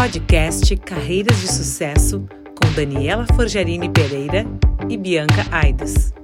Podcast 0.00 0.74
Carreiras 0.78 1.42
de 1.42 1.48
Sucesso 1.52 2.26
com 2.58 2.72
Daniela 2.74 3.26
Forjarini 3.36 3.90
Pereira 3.90 4.46
e 4.88 4.96
Bianca 4.96 5.44
Aides. 5.52 6.14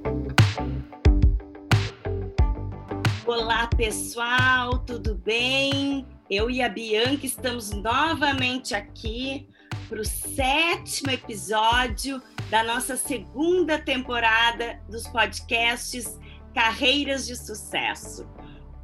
Olá, 3.27 3.67
pessoal, 3.67 4.79
tudo 4.79 5.15
bem? 5.17 6.07
Eu 6.31 6.51
e 6.51 6.63
a 6.63 6.71
Bianca 6.71 7.27
estamos 7.27 7.71
novamente 7.71 8.75
aqui 8.75 9.47
para 9.91 10.01
o 10.01 10.07
sétimo 10.07 11.11
episódio 11.11 12.23
da 12.49 12.65
nossa 12.65 12.97
segunda 12.97 13.79
temporada 13.79 14.81
dos 14.89 15.07
podcasts 15.07 16.19
Carreiras 16.55 17.27
de 17.27 17.37
Sucesso. 17.37 18.27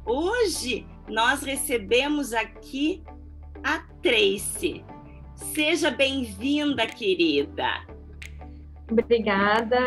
Hoje 0.05 0.85
nós 1.09 1.41
recebemos 1.41 2.31
aqui 2.31 3.03
a 3.63 3.79
Tracy. 4.01 4.83
Seja 5.51 5.91
bem-vinda, 5.91 6.87
querida. 6.87 7.81
Obrigada, 8.89 9.79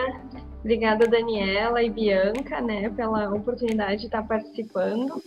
obrigada 0.60 1.06
Daniela 1.06 1.82
e 1.82 1.90
Bianca, 1.90 2.60
né, 2.60 2.90
pela 2.90 3.32
oportunidade 3.34 4.00
de 4.00 4.06
estar 4.06 4.22
participando. 4.22 5.22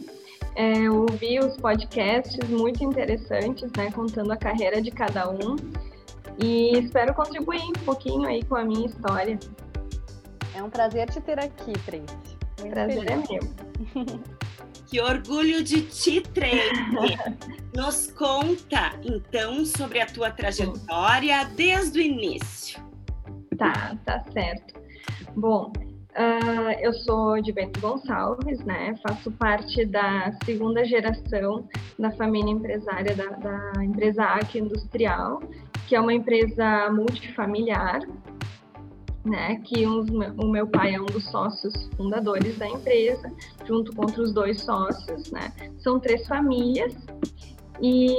É, 0.55 0.73
eu 0.77 1.01
ouvi 1.01 1.39
os 1.39 1.57
podcasts 1.57 2.47
muito 2.49 2.83
interessantes, 2.83 3.71
né, 3.75 3.91
contando 3.91 4.31
a 4.31 4.37
carreira 4.37 4.81
de 4.81 4.91
cada 4.91 5.29
um 5.29 5.55
e 6.41 6.77
espero 6.77 7.13
contribuir 7.13 7.61
um 7.61 7.85
pouquinho 7.85 8.27
aí 8.27 8.43
com 8.43 8.55
a 8.55 8.63
minha 8.63 8.85
história. 8.85 9.37
É 10.55 10.63
um 10.63 10.69
prazer 10.69 11.09
te 11.09 11.19
ter 11.21 11.39
aqui. 11.39 11.73
Muito 12.59 12.73
prazer 12.73 13.05
feliz. 13.05 13.29
é 13.29 13.99
meu. 14.05 14.19
Que 14.89 14.99
orgulho 14.99 15.63
de 15.63 15.83
ti, 15.83 16.19
Tracy! 16.19 17.15
Nos 17.75 18.07
conta, 18.11 18.93
então, 19.03 19.63
sobre 19.63 20.01
a 20.01 20.07
tua 20.07 20.31
trajetória 20.31 21.45
desde 21.55 21.99
o 21.99 22.01
início. 22.01 22.83
Tá, 23.55 23.95
tá 24.03 24.23
certo. 24.33 24.73
Bom, 25.35 25.71
uh, 26.17 26.71
eu 26.81 26.91
sou 26.91 27.39
de 27.39 27.51
Bento 27.51 27.79
Gonçalves, 27.79 28.65
né? 28.65 28.95
Faço 29.07 29.31
parte 29.33 29.85
da 29.85 30.31
segunda 30.43 30.83
geração 30.83 31.69
da 31.99 32.09
família 32.13 32.51
empresária 32.51 33.15
da, 33.15 33.25
da 33.25 33.83
empresa 33.83 34.23
AC 34.23 34.55
Industrial, 34.55 35.39
que 35.87 35.95
é 35.95 36.01
uma 36.01 36.15
empresa 36.15 36.89
multifamiliar, 36.89 38.01
né, 39.29 39.61
que 39.63 39.85
um, 39.85 40.03
o 40.37 40.49
meu 40.49 40.67
pai 40.67 40.95
é 40.95 41.01
um 41.01 41.05
dos 41.05 41.29
sócios 41.29 41.73
fundadores 41.95 42.57
da 42.57 42.67
empresa, 42.67 43.31
junto 43.65 43.95
com 43.95 44.01
outros 44.01 44.33
dois 44.33 44.61
sócios, 44.61 45.31
né? 45.31 45.53
São 45.77 45.99
três 45.99 46.27
famílias 46.27 46.95
e 47.81 48.09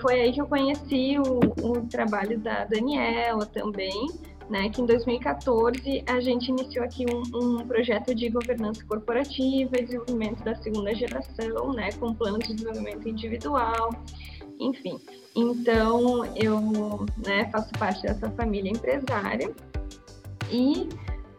foi 0.00 0.20
aí 0.20 0.32
que 0.32 0.40
eu 0.40 0.46
conheci 0.46 1.16
o, 1.18 1.40
o 1.66 1.86
trabalho 1.86 2.38
da 2.38 2.64
Daniela 2.64 3.44
também, 3.46 4.06
né? 4.48 4.68
Que 4.70 4.80
em 4.80 4.86
2014 4.86 6.04
a 6.06 6.20
gente 6.20 6.48
iniciou 6.48 6.84
aqui 6.84 7.04
um, 7.12 7.22
um 7.38 7.66
projeto 7.66 8.14
de 8.14 8.28
governança 8.30 8.84
corporativa 8.84 9.76
desenvolvimento 9.76 10.42
da 10.44 10.54
segunda 10.54 10.94
geração, 10.94 11.72
né? 11.72 11.90
Com 11.98 12.14
plano 12.14 12.38
de 12.38 12.54
desenvolvimento 12.54 13.08
individual, 13.08 13.90
enfim. 14.58 14.98
Então 15.34 16.24
eu 16.36 17.06
né, 17.26 17.50
faço 17.50 17.70
parte 17.72 18.02
dessa 18.02 18.30
família 18.30 18.70
empresária 18.70 19.52
e 20.52 20.88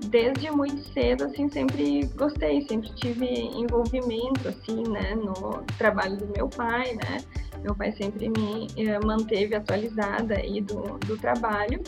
desde 0.08 0.52
muito 0.52 0.82
cedo, 0.92 1.26
assim, 1.26 1.48
sempre 1.50 2.06
gostei, 2.18 2.62
sempre 2.68 2.94
tive 2.96 3.26
envolvimento, 3.26 4.48
assim, 4.48 4.84
né, 4.90 5.16
no 5.16 5.64
trabalho 5.78 6.18
do 6.18 6.28
meu 6.28 6.50
pai, 6.50 6.96
né, 6.96 7.18
meu 7.64 7.76
pai 7.76 7.92
sempre 7.94 8.28
me 8.30 8.68
eh, 8.76 9.00
manteve 9.00 9.56
atualizada 9.56 10.36
aí 10.36 10.60
do, 10.60 10.98
do 11.06 11.18
trabalho, 11.18 11.82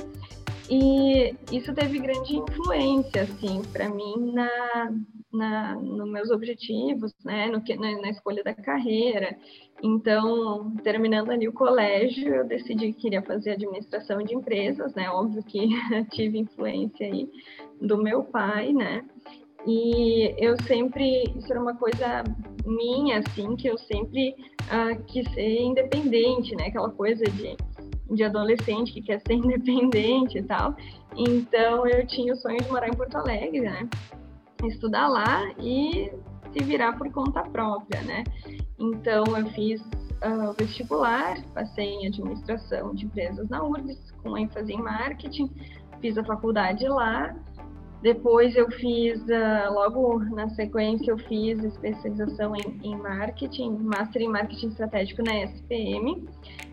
e 0.70 1.36
isso 1.52 1.74
teve 1.74 2.00
grande 2.00 2.38
influência, 2.38 3.24
assim, 3.24 3.62
para 3.74 3.90
mim 3.90 4.32
na, 4.34 4.92
na, 5.36 5.76
nos 5.76 6.10
meus 6.10 6.32
objetivos, 6.32 7.14
né, 7.24 7.48
no 7.48 7.62
que, 7.62 7.76
na, 7.76 7.92
na, 8.02 8.10
escolha 8.10 8.44
da 8.44 8.54
carreira. 8.54 9.38
Então, 9.84 10.72
terminando 10.84 11.32
ali 11.32 11.48
o 11.48 11.54
colégio, 11.54 12.34
eu 12.34 12.46
decidi 12.46 12.94
que 12.94 13.02
queria 13.02 13.22
fazer 13.22 13.52
administração 13.52 14.20
de 14.20 14.34
empresas, 14.34 14.94
né, 14.96 15.10
óbvio 15.10 15.44
que 15.44 15.70
tive 16.12 16.40
influência 16.40 17.06
aí 17.06 17.30
do 17.82 17.98
meu 17.98 18.24
pai, 18.24 18.74
né, 18.74 19.04
e 19.68 20.36
eu 20.38 20.56
sempre, 20.64 21.24
isso 21.36 21.52
era 21.52 21.62
uma 21.62 21.76
coisa 21.76 22.24
minha, 22.66 23.20
assim, 23.20 23.56
que 23.56 23.68
eu 23.68 23.78
sempre 23.78 24.36
uh, 24.70 25.04
quis 25.06 25.28
ser 25.34 25.62
independente, 25.62 26.56
né, 26.56 26.68
aquela 26.68 26.92
coisa 26.92 27.24
de 27.24 27.56
de 28.12 28.24
adolescente 28.24 28.94
que 28.94 29.02
quer 29.02 29.20
ser 29.22 29.34
independente 29.36 30.38
e 30.38 30.44
tal. 30.44 30.76
Então 31.16 31.88
eu 31.88 32.06
tinha 32.06 32.34
o 32.34 32.38
sonho 32.38 32.58
de 32.58 32.70
morar 32.70 32.88
em 32.88 32.94
Porto 32.94 33.16
Alegre, 33.16 33.62
né? 33.62 33.88
Estudar 34.64 35.08
lá 35.08 35.52
e 35.60 36.12
se 36.52 36.64
virar 36.64 36.94
por 36.94 37.12
conta 37.12 37.44
própria, 37.44 38.02
né? 38.02 38.24
Então 38.80 39.26
eu 39.38 39.46
fiz 39.48 39.82
uh, 39.82 40.54
vestibular, 40.58 41.42
passei 41.54 41.88
em 41.88 42.08
administração 42.08 42.94
de 42.94 43.06
empresas 43.06 43.50
na 43.50 43.64
URGS, 43.64 44.12
com 44.24 44.38
ênfase 44.38 44.74
em 44.74 44.82
marketing, 44.82 45.50
fiz 46.02 46.18
a 46.18 46.24
faculdade 46.24 46.88
lá. 46.88 47.36
Depois 48.02 48.56
eu 48.56 48.70
fiz, 48.72 49.20
uh, 49.22 49.74
logo 49.74 50.20
na 50.36 50.50
sequência, 50.50 51.12
eu 51.12 51.18
fiz 51.18 51.64
especialização 51.64 52.54
em, 52.56 52.80
em 52.84 52.96
marketing, 52.98 53.78
master 53.78 54.22
em 54.22 54.30
marketing 54.30 54.68
estratégico 54.68 55.24
na 55.24 55.44
SPM, 55.44 56.28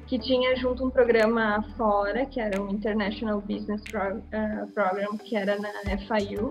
que 0.07 0.19
tinha 0.19 0.55
junto 0.57 0.85
um 0.85 0.91
programa 0.91 1.65
fora, 1.77 2.27
que 2.27 2.39
era 2.39 2.61
o 2.61 2.71
International 2.71 3.41
Business 3.41 3.83
Pro, 3.83 4.19
uh, 4.19 4.67
Program, 4.75 5.17
que 5.17 5.35
era 5.35 5.59
na 5.59 5.71
FIU, 5.99 6.51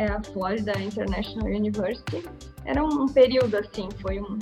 é 0.00 0.06
a 0.06 0.22
Florida 0.22 0.72
International 0.80 1.46
University. 1.46 2.24
Era 2.64 2.82
um 2.82 3.06
período 3.06 3.56
assim, 3.58 3.88
foi 4.00 4.18
um, 4.18 4.38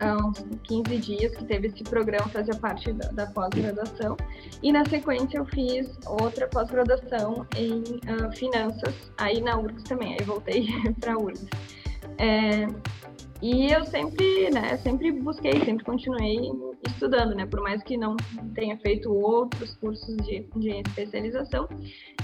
uns 0.00 0.44
15 0.62 0.98
dias 0.98 1.36
que 1.36 1.44
teve 1.44 1.66
esse 1.66 1.82
programa, 1.82 2.28
fazia 2.28 2.54
parte 2.54 2.92
da, 2.92 3.08
da 3.08 3.26
pós-graduação. 3.26 4.16
E 4.62 4.70
na 4.70 4.84
sequência 4.84 5.38
eu 5.38 5.46
fiz 5.46 5.98
outra 6.06 6.46
pós-graduação 6.46 7.44
em 7.56 7.80
uh, 7.80 8.30
finanças, 8.36 8.94
aí 9.18 9.40
na 9.40 9.58
URGS 9.58 9.82
também, 9.82 10.16
aí 10.18 10.24
voltei 10.24 10.68
para 11.00 11.14
a 11.14 11.18
URGS. 11.18 11.46
É, 12.18 12.66
e 13.40 13.72
eu 13.72 13.84
sempre, 13.84 14.50
né, 14.50 14.76
sempre 14.78 15.12
busquei, 15.12 15.52
sempre 15.64 15.84
continuei 15.84 16.50
estudando, 16.86 17.34
né, 17.34 17.46
por 17.46 17.60
mais 17.60 17.82
que 17.82 17.96
não 17.96 18.16
tenha 18.54 18.76
feito 18.78 19.12
outros 19.12 19.76
cursos 19.76 20.16
de, 20.18 20.46
de 20.56 20.70
especialização, 20.70 21.68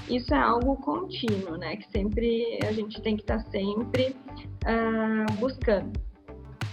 isso 0.09 0.35
é 0.35 0.39
algo 0.39 0.77
contínuo, 0.77 1.57
né, 1.57 1.77
que 1.77 1.89
sempre 1.91 2.59
a 2.67 2.73
gente 2.73 3.01
tem 3.01 3.17
que 3.17 3.23
estar 3.23 3.43
tá 3.43 3.51
sempre 3.51 4.17
uh, 4.65 5.33
buscando. 5.39 5.93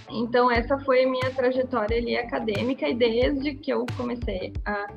Então 0.10 0.52
essa 0.52 0.78
foi 0.80 1.06
minha 1.06 1.32
trajetória 1.32 1.98
ali 1.98 2.18
acadêmica 2.18 2.88
e 2.88 2.94
desde 2.94 3.54
que 3.56 3.72
eu 3.72 3.86
comecei 3.96 4.52
a 4.66 4.88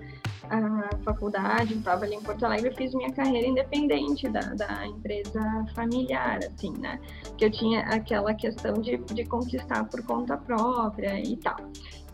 a 0.50 0.97
faculdade, 1.05 1.75
estava 1.75 2.05
ali 2.05 2.15
em 2.15 2.22
Porto 2.22 2.44
Alegre, 2.44 2.69
eu 2.69 2.75
fiz 2.75 2.94
minha 2.94 3.12
carreira 3.12 3.47
independente 3.47 4.28
da, 4.28 4.41
da 4.41 4.87
empresa 4.87 5.41
familiar, 5.75 6.38
assim, 6.38 6.72
né? 6.78 7.00
Que 7.37 7.47
eu 7.47 7.50
tinha 7.50 7.81
aquela 7.81 8.34
questão 8.34 8.75
de, 8.75 8.97
de 8.99 9.25
conquistar 9.25 9.84
por 9.84 10.03
conta 10.04 10.37
própria 10.37 11.21
e 11.21 11.37
tal. 11.37 11.56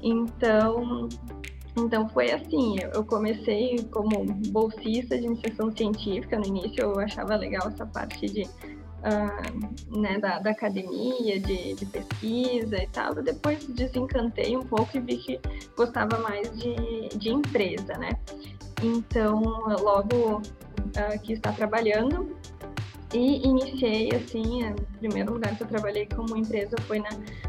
Então, 0.02 1.08
então 1.76 2.08
foi 2.08 2.30
assim, 2.32 2.76
eu 2.94 3.04
comecei 3.04 3.78
como 3.90 4.24
bolsista 4.48 5.18
de 5.18 5.26
iniciação 5.26 5.70
científica 5.70 6.38
no 6.38 6.46
início, 6.46 6.82
eu 6.82 6.98
achava 6.98 7.36
legal 7.36 7.68
essa 7.68 7.86
parte 7.86 8.26
de 8.26 8.48
uh, 9.00 9.98
né, 9.98 10.18
da, 10.18 10.38
da, 10.38 10.50
academia, 10.50 11.40
de, 11.40 11.74
de, 11.74 11.86
pesquisa 11.86 12.76
e 12.76 12.86
tal. 12.88 13.14
Depois 13.14 13.64
desencantei 13.66 14.56
um 14.56 14.62
pouco 14.62 14.96
e 14.96 15.00
vi 15.00 15.16
que 15.16 15.40
gostava 15.76 16.18
mais 16.18 16.50
de, 16.58 17.08
de 17.16 17.30
empresa, 17.30 17.96
né? 17.98 18.10
Então, 18.82 19.42
logo 19.80 20.38
uh, 20.38 21.20
que 21.22 21.34
está 21.34 21.52
trabalhando 21.52 22.36
e 23.12 23.46
iniciei 23.46 24.08
assim, 24.14 24.70
o 24.70 24.98
primeiro 24.98 25.32
lugar 25.32 25.56
que 25.56 25.62
eu 25.62 25.66
trabalhei 25.66 26.06
como 26.06 26.36
empresa 26.36 26.76
foi 26.86 27.00
na, 27.00 27.08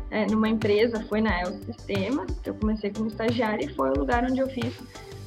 é, 0.10 0.26
numa 0.26 0.50
empresa, 0.50 1.04
foi 1.08 1.22
na 1.22 1.40
El 1.40 1.54
Sistemas, 1.64 2.32
que 2.40 2.50
eu 2.50 2.56
comecei 2.56 2.92
como 2.92 3.08
estagiária 3.08 3.66
e 3.66 3.76
foi 3.76 3.92
o 3.92 4.00
lugar 4.00 4.24
onde 4.24 4.40
eu 4.40 4.50
fiz 4.50 4.74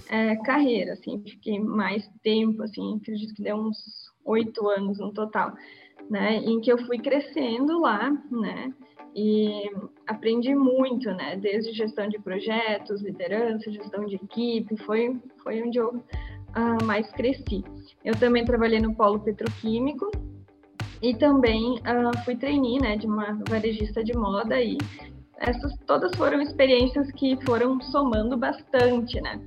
é, 0.09 0.37
carreira, 0.37 0.95
assim, 0.95 1.23
fiquei 1.25 1.61
mais 1.61 2.09
tempo, 2.23 2.63
assim, 2.63 2.97
acredito 2.97 3.35
que 3.35 3.43
deu 3.43 3.57
uns 3.57 4.13
oito 4.25 4.69
anos 4.69 4.99
no 4.99 5.13
total 5.13 5.55
né, 6.11 6.37
em 6.37 6.61
que 6.61 6.71
eu 6.71 6.79
fui 6.87 6.99
crescendo 6.99 7.81
lá, 7.81 8.11
né, 8.31 8.73
e 9.15 9.71
aprendi 10.07 10.55
muito, 10.55 11.11
né, 11.13 11.37
desde 11.37 11.73
gestão 11.73 12.09
de 12.09 12.19
projetos, 12.19 13.03
liderança, 13.03 13.71
gestão 13.71 14.05
de 14.05 14.17
equipe, 14.17 14.77
foi, 14.85 15.21
foi 15.43 15.63
onde 15.63 15.79
eu 15.79 15.91
uh, 15.91 16.85
mais 16.85 17.11
cresci. 17.13 17.65
Eu 18.05 18.15
também 18.19 18.45
trabalhei 18.45 18.81
no 18.81 18.95
polo 18.95 19.21
petroquímico 19.21 20.11
e 21.01 21.15
também 21.15 21.75
uh, 21.79 22.25
fui 22.25 22.37
trainee, 22.37 22.81
né, 22.81 22.97
de 22.97 23.07
uma 23.07 23.39
varejista 23.49 24.03
de 24.03 24.17
moda 24.17 24.61
e 24.61 24.79
essas 25.39 25.77
todas 25.87 26.15
foram 26.17 26.41
experiências 26.41 27.11
que 27.13 27.37
foram 27.45 27.81
somando 27.81 28.37
bastante, 28.37 29.21
né? 29.21 29.41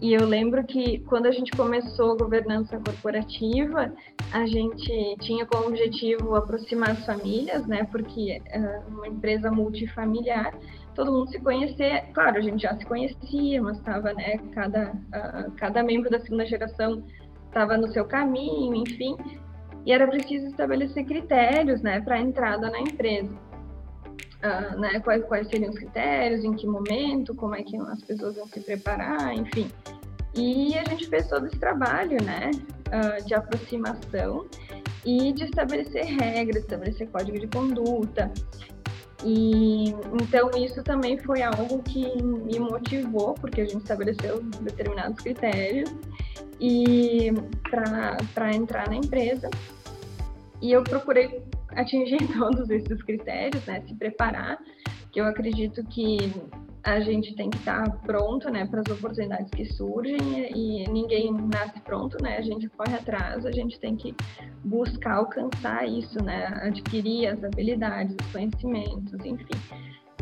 E 0.00 0.14
eu 0.14 0.26
lembro 0.26 0.64
que 0.64 1.00
quando 1.00 1.26
a 1.26 1.30
gente 1.30 1.50
começou 1.52 2.12
a 2.12 2.16
governança 2.16 2.78
corporativa, 2.78 3.92
a 4.32 4.46
gente 4.46 5.16
tinha 5.20 5.44
como 5.44 5.68
objetivo 5.68 6.34
aproximar 6.34 6.92
as 6.92 7.04
famílias, 7.04 7.66
né? 7.66 7.84
Porque 7.84 8.40
uh, 8.54 8.88
uma 8.88 9.08
empresa 9.08 9.50
multifamiliar, 9.50 10.54
todo 10.94 11.12
mundo 11.12 11.30
se 11.30 11.38
conhecer. 11.40 12.06
Claro, 12.14 12.38
a 12.38 12.40
gente 12.40 12.62
já 12.62 12.74
se 12.76 12.86
conhecia, 12.86 13.62
mas 13.62 13.76
estava, 13.76 14.14
né? 14.14 14.38
Cada, 14.52 14.92
uh, 14.92 15.52
cada 15.56 15.82
membro 15.82 16.08
da 16.08 16.18
segunda 16.20 16.46
geração 16.46 17.04
estava 17.46 17.76
no 17.76 17.88
seu 17.88 18.06
caminho, 18.06 18.74
enfim. 18.76 19.16
E 19.84 19.92
era 19.92 20.08
preciso 20.08 20.46
estabelecer 20.46 21.04
critérios, 21.04 21.82
né? 21.82 22.00
Para 22.00 22.14
a 22.14 22.20
entrada 22.20 22.70
na 22.70 22.80
empresa. 22.80 23.49
Uh, 24.40 24.80
né, 24.80 24.98
quais, 25.00 25.22
quais 25.24 25.48
seriam 25.48 25.70
os 25.70 25.76
critérios, 25.76 26.42
em 26.42 26.54
que 26.54 26.66
momento, 26.66 27.34
como 27.34 27.54
é 27.54 27.62
que 27.62 27.76
as 27.76 28.02
pessoas 28.02 28.36
vão 28.36 28.46
se 28.46 28.60
preparar, 28.60 29.34
enfim. 29.34 29.70
E 30.34 30.78
a 30.78 30.84
gente 30.88 31.08
fez 31.08 31.26
todo 31.28 31.46
esse 31.46 31.58
trabalho, 31.58 32.16
né, 32.24 32.50
uh, 32.88 33.22
de 33.24 33.34
aproximação 33.34 34.46
e 35.04 35.32
de 35.32 35.44
estabelecer 35.44 36.04
regras, 36.04 36.62
estabelecer 36.62 37.08
código 37.10 37.38
de 37.38 37.48
conduta. 37.48 38.32
E 39.24 39.90
então 40.22 40.50
isso 40.56 40.82
também 40.82 41.18
foi 41.18 41.42
algo 41.42 41.82
que 41.82 42.22
me 42.22 42.58
motivou, 42.58 43.34
porque 43.34 43.60
a 43.60 43.64
gente 43.64 43.82
estabeleceu 43.82 44.42
determinados 44.62 45.20
critérios 45.20 45.92
e 46.58 47.30
para 48.32 48.54
entrar 48.54 48.88
na 48.88 48.96
empresa. 48.96 49.50
E 50.62 50.72
eu 50.72 50.82
procurei 50.82 51.42
atingir 51.74 52.18
todos 52.36 52.68
esses 52.70 53.02
critérios, 53.02 53.64
né? 53.66 53.82
Se 53.86 53.94
preparar, 53.94 54.58
que 55.12 55.20
eu 55.20 55.24
acredito 55.24 55.84
que 55.84 56.18
a 56.82 57.00
gente 57.00 57.34
tem 57.34 57.50
que 57.50 57.58
estar 57.58 57.84
pronto, 58.02 58.48
né, 58.50 58.66
para 58.66 58.80
as 58.80 58.90
oportunidades 58.90 59.50
que 59.50 59.66
surgem 59.66 60.18
e 60.54 60.88
ninguém 60.88 61.30
nasce 61.32 61.78
pronto, 61.80 62.16
né? 62.22 62.38
A 62.38 62.42
gente 62.42 62.68
corre 62.70 62.94
atrás, 62.94 63.44
a 63.44 63.52
gente 63.52 63.78
tem 63.78 63.96
que 63.96 64.14
buscar 64.64 65.16
alcançar 65.16 65.86
isso, 65.86 66.22
né? 66.24 66.46
Adquirir 66.62 67.28
as 67.28 67.44
habilidades, 67.44 68.16
os 68.18 68.32
conhecimentos, 68.32 69.12
enfim, 69.24 69.46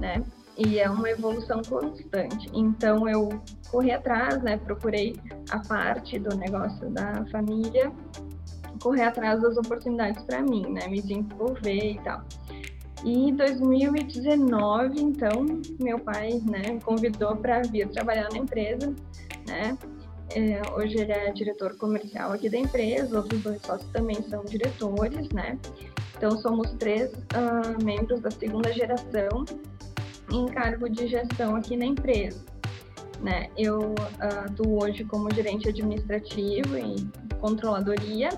né? 0.00 0.22
E 0.56 0.80
é 0.80 0.90
uma 0.90 1.08
evolução 1.08 1.62
constante. 1.62 2.50
Então 2.52 3.08
eu 3.08 3.28
corri 3.70 3.92
atrás, 3.92 4.42
né? 4.42 4.56
Procurei 4.56 5.14
a 5.50 5.60
parte 5.60 6.18
do 6.18 6.36
negócio 6.36 6.90
da 6.90 7.24
família 7.26 7.92
correr 8.82 9.04
atrás 9.04 9.40
das 9.40 9.56
oportunidades 9.56 10.22
para 10.24 10.42
mim, 10.42 10.62
né? 10.68 10.86
Me 10.88 11.00
desenvolver 11.00 11.92
e 11.92 12.00
tal. 12.00 12.22
E 13.04 13.28
em 13.28 13.34
2019, 13.34 15.00
então, 15.00 15.46
meu 15.80 15.98
pai, 16.00 16.42
né, 16.44 16.72
me 16.72 16.80
convidou 16.80 17.36
para 17.36 17.62
vir 17.62 17.88
trabalhar 17.88 18.28
na 18.32 18.38
empresa, 18.38 18.94
né? 19.46 19.78
É, 20.34 20.60
hoje 20.72 20.98
ele 20.98 21.12
é 21.12 21.32
diretor 21.32 21.76
comercial 21.76 22.32
aqui 22.32 22.50
da 22.50 22.58
empresa, 22.58 23.16
outros 23.16 23.40
dois 23.42 23.62
sócios 23.62 23.90
também 23.92 24.20
são 24.28 24.44
diretores, 24.44 25.28
né? 25.30 25.58
Então 26.16 26.36
somos 26.38 26.70
três 26.72 27.12
uh, 27.12 27.82
membros 27.82 28.20
da 28.20 28.30
segunda 28.30 28.72
geração 28.72 29.44
em 30.30 30.46
cargo 30.48 30.88
de 30.88 31.06
gestão 31.06 31.54
aqui 31.54 31.76
na 31.76 31.86
empresa. 31.86 32.44
Né? 33.22 33.48
Eu 33.56 33.78
uh, 33.78 34.44
atuo 34.44 34.82
hoje 34.82 35.04
como 35.04 35.32
gerente 35.32 35.68
administrativo 35.68 36.76
e 36.76 37.08
controladoria 37.40 38.30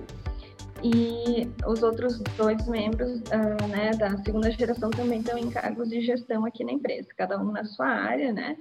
e 0.82 1.48
os 1.66 1.82
outros 1.82 2.18
dois 2.36 2.66
membros 2.66 3.20
uh, 3.20 3.68
né, 3.68 3.90
da 3.92 4.16
segunda 4.18 4.50
geração 4.50 4.90
também 4.90 5.20
estão 5.20 5.38
em 5.38 5.50
cargos 5.50 5.88
de 5.88 6.00
gestão 6.00 6.44
aqui 6.44 6.64
na 6.64 6.72
empresa, 6.72 7.08
cada 7.16 7.38
um 7.38 7.52
na 7.52 7.64
sua 7.64 7.86
área, 7.86 8.32
né? 8.32 8.56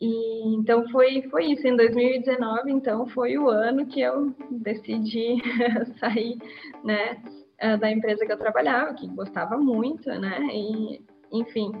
E 0.00 0.54
então 0.54 0.86
foi 0.90 1.22
foi 1.30 1.46
isso. 1.52 1.66
Em 1.66 1.76
2019, 1.76 2.70
então 2.70 3.06
foi 3.06 3.38
o 3.38 3.48
ano 3.48 3.86
que 3.86 4.00
eu 4.00 4.34
decidi 4.50 5.36
sair, 5.98 6.36
né, 6.84 7.22
ah, 7.60 7.76
da 7.76 7.90
empresa 7.90 8.26
que 8.26 8.32
eu 8.32 8.38
trabalhava, 8.38 8.94
que 8.94 9.08
gostava 9.08 9.56
muito, 9.56 10.08
né? 10.08 10.38
E 10.52 11.02
enfim, 11.32 11.72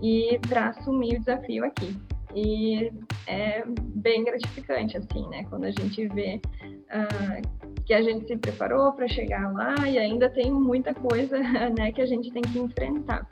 e 0.00 0.38
para 0.48 0.68
assumir 0.68 1.16
o 1.16 1.20
desafio 1.20 1.64
aqui. 1.64 1.96
E 2.36 2.92
é 3.26 3.64
bem 3.66 4.22
gratificante, 4.22 4.98
assim, 4.98 5.26
né? 5.30 5.44
Quando 5.48 5.64
a 5.64 5.70
gente 5.70 6.06
vê 6.08 6.38
uh, 6.68 7.82
que 7.86 7.94
a 7.94 8.02
gente 8.02 8.26
se 8.26 8.36
preparou 8.36 8.92
para 8.92 9.08
chegar 9.08 9.50
lá 9.54 9.88
e 9.88 9.96
ainda 9.98 10.28
tem 10.28 10.52
muita 10.52 10.92
coisa, 10.92 11.38
né, 11.78 11.90
que 11.92 12.02
a 12.02 12.06
gente 12.06 12.30
tem 12.30 12.42
que 12.42 12.58
enfrentar. 12.58 13.26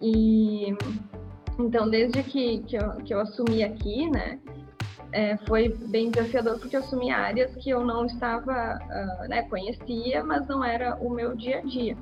E 0.00 0.72
então, 1.58 1.90
desde 1.90 2.22
que, 2.22 2.58
que, 2.64 2.76
eu, 2.76 2.92
que 2.98 3.12
eu 3.12 3.18
assumi 3.18 3.64
aqui, 3.64 4.08
né, 4.08 4.38
é, 5.10 5.36
foi 5.38 5.68
bem 5.68 6.10
desafiador 6.10 6.60
porque 6.60 6.76
eu 6.76 6.80
assumi 6.80 7.10
áreas 7.10 7.56
que 7.56 7.70
eu 7.70 7.84
não 7.84 8.06
estava, 8.06 8.78
uh, 8.78 9.28
né, 9.28 9.42
conhecia, 9.48 10.22
mas 10.22 10.46
não 10.46 10.62
era 10.62 10.94
o 10.96 11.10
meu 11.10 11.34
dia 11.34 11.58
a 11.58 11.62
dia. 11.62 11.96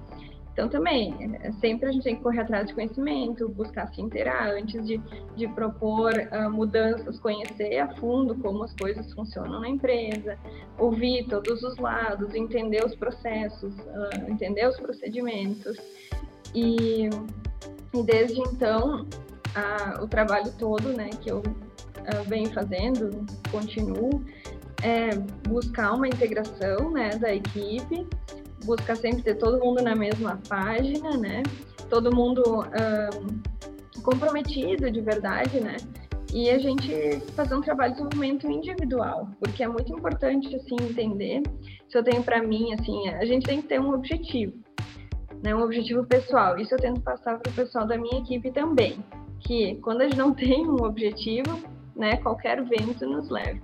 Então, 0.55 0.69
também, 0.69 1.13
é, 1.43 1.51
sempre 1.55 1.89
a 1.89 1.93
gente 1.93 2.05
tem 2.05 2.15
que 2.15 2.23
correr 2.23 2.43
atrás 2.43 2.69
de 2.69 2.75
conhecimento, 2.75 3.49
buscar 3.49 3.89
se 3.89 4.01
inteirar 4.01 4.51
antes 4.51 4.87
de, 4.87 4.99
de 5.35 5.49
propor 5.49 6.13
uh, 6.13 6.49
mudanças, 6.49 7.19
conhecer 7.19 7.77
a 7.81 7.89
fundo 7.97 8.37
como 8.37 8.63
as 8.63 8.73
coisas 8.75 9.13
funcionam 9.13 9.61
na 9.61 9.69
empresa, 9.69 10.39
ouvir 10.79 11.27
todos 11.27 11.61
os 11.65 11.77
lados, 11.77 12.33
entender 12.37 12.85
os 12.85 12.95
processos, 12.95 13.75
uh, 13.75 14.31
entender 14.31 14.69
os 14.69 14.77
procedimentos. 14.77 15.77
E, 16.55 17.11
e 17.93 18.03
desde 18.05 18.41
então, 18.41 19.03
uh, 19.03 20.05
o 20.05 20.07
trabalho 20.07 20.53
todo 20.57 20.89
né, 20.91 21.11
que 21.21 21.33
eu 21.33 21.43
venho 22.29 22.53
fazendo, 22.53 23.27
continuo, 23.51 24.25
é 24.85 25.17
buscar 25.49 25.95
uma 25.95 26.07
integração 26.07 26.91
né, 26.91 27.11
da 27.17 27.35
equipe, 27.35 28.07
busca 28.65 28.95
sempre 28.97 29.23
ter 29.23 29.37
todo 29.37 29.63
mundo 29.63 29.83
na 29.83 29.95
mesma 29.95 30.41
página, 30.49 31.17
né? 31.17 31.43
Todo 31.89 32.15
mundo 32.15 32.43
um, 32.65 34.01
comprometido 34.03 34.91
de 34.91 35.01
verdade, 35.01 35.61
né? 35.61 35.77
E 36.33 36.51
a 36.51 36.59
gente 36.59 37.21
fazer 37.37 37.55
um 37.55 37.61
trabalho 37.61 37.93
de 37.93 37.99
desenvolvimento 37.99 38.51
individual, 38.51 39.29
porque 39.39 39.63
é 39.63 39.69
muito 39.69 39.93
importante 39.93 40.55
assim 40.57 40.77
entender. 40.81 41.43
Se 41.89 41.97
eu 41.97 42.03
tenho 42.03 42.23
para 42.23 42.43
mim 42.43 42.75
assim, 42.75 43.09
a 43.09 43.25
gente 43.25 43.47
tem 43.47 43.63
que 43.63 43.69
ter 43.69 43.81
um 43.81 43.95
objetivo, 43.95 44.53
né? 45.43 45.55
Um 45.55 45.63
objetivo 45.63 46.05
pessoal. 46.05 46.59
Isso 46.59 46.75
eu 46.75 46.79
tento 46.79 47.01
passar 47.01 47.39
para 47.39 47.51
o 47.51 47.55
pessoal 47.55 47.87
da 47.87 47.97
minha 47.97 48.19
equipe 48.19 48.51
também, 48.51 48.99
que 49.41 49.77
quando 49.77 50.01
a 50.01 50.05
gente 50.05 50.19
não 50.19 50.33
tem 50.35 50.69
um 50.69 50.83
objetivo, 50.85 51.61
né? 51.95 52.17
Qualquer 52.17 52.63
vento 52.65 53.07
nos 53.07 53.29
leva. 53.31 53.61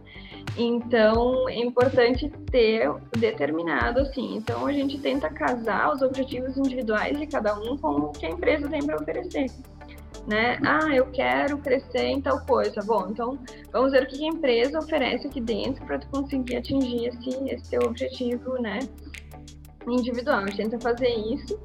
Então, 0.57 1.49
é 1.49 1.59
importante 1.59 2.29
ter 2.51 2.91
determinado 3.19 4.01
assim. 4.01 4.37
Então, 4.37 4.67
a 4.67 4.73
gente 4.73 4.99
tenta 4.99 5.31
casar 5.31 5.93
os 5.93 6.03
objetivos 6.03 6.57
individuais 6.57 7.19
de 7.19 7.27
cada 7.27 7.55
um 7.59 7.77
com 7.77 7.93
o 7.93 8.13
que 8.13 8.27
a 8.27 8.31
empresa 8.31 8.69
tem 8.69 8.85
para 8.85 8.97
oferecer. 8.97 9.47
Né? 10.27 10.59
Ah, 10.63 10.95
eu 10.95 11.07
quero 11.07 11.59
crescer 11.59 12.05
em 12.05 12.21
tal 12.21 12.41
coisa. 12.45 12.83
Bom, 12.83 13.09
então 13.09 13.39
vamos 13.73 13.93
ver 13.93 14.03
o 14.03 14.07
que 14.07 14.23
a 14.23 14.29
empresa 14.29 14.79
oferece 14.79 15.27
aqui 15.27 15.41
dentro 15.41 15.85
para 15.87 15.99
conseguir 16.07 16.57
atingir 16.57 17.07
esse, 17.07 17.31
esse 17.49 17.71
teu 17.71 17.81
objetivo, 17.83 18.61
né? 18.61 18.81
Individual. 19.89 20.41
A 20.41 20.47
gente 20.47 20.57
tenta 20.59 20.79
fazer 20.79 21.09
isso 21.09 21.59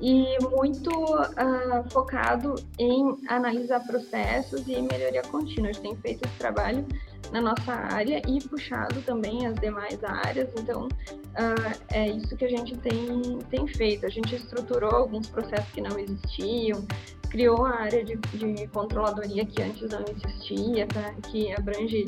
e 0.00 0.36
muito 0.50 0.90
uh, 0.90 1.90
focado 1.90 2.54
em 2.78 3.16
analisar 3.28 3.80
processos 3.86 4.68
e 4.68 4.80
melhoria 4.82 5.22
contínua. 5.22 5.70
A 5.70 5.72
gente 5.72 5.82
tem 5.82 5.96
feito 5.96 6.26
esse 6.26 6.38
trabalho 6.38 6.86
na 7.32 7.40
nossa 7.40 7.72
área 7.72 8.22
e 8.28 8.38
puxado 8.48 9.00
também 9.02 9.46
as 9.46 9.54
demais 9.56 10.02
áreas. 10.02 10.48
Então, 10.58 10.86
uh, 10.86 11.82
é 11.92 12.08
isso 12.08 12.36
que 12.36 12.44
a 12.44 12.48
gente 12.48 12.76
tem, 12.78 13.38
tem 13.50 13.66
feito. 13.66 14.06
A 14.06 14.08
gente 14.08 14.34
estruturou 14.34 14.94
alguns 14.94 15.28
processos 15.28 15.70
que 15.72 15.80
não 15.80 15.98
existiam, 15.98 16.86
criou 17.30 17.64
a 17.64 17.80
área 17.80 18.04
de, 18.04 18.16
de 18.16 18.66
controladoria 18.68 19.44
que 19.44 19.62
antes 19.62 19.88
não 19.90 20.04
existia, 20.08 20.86
pra, 20.86 21.12
que 21.30 21.52
abrange 21.52 22.06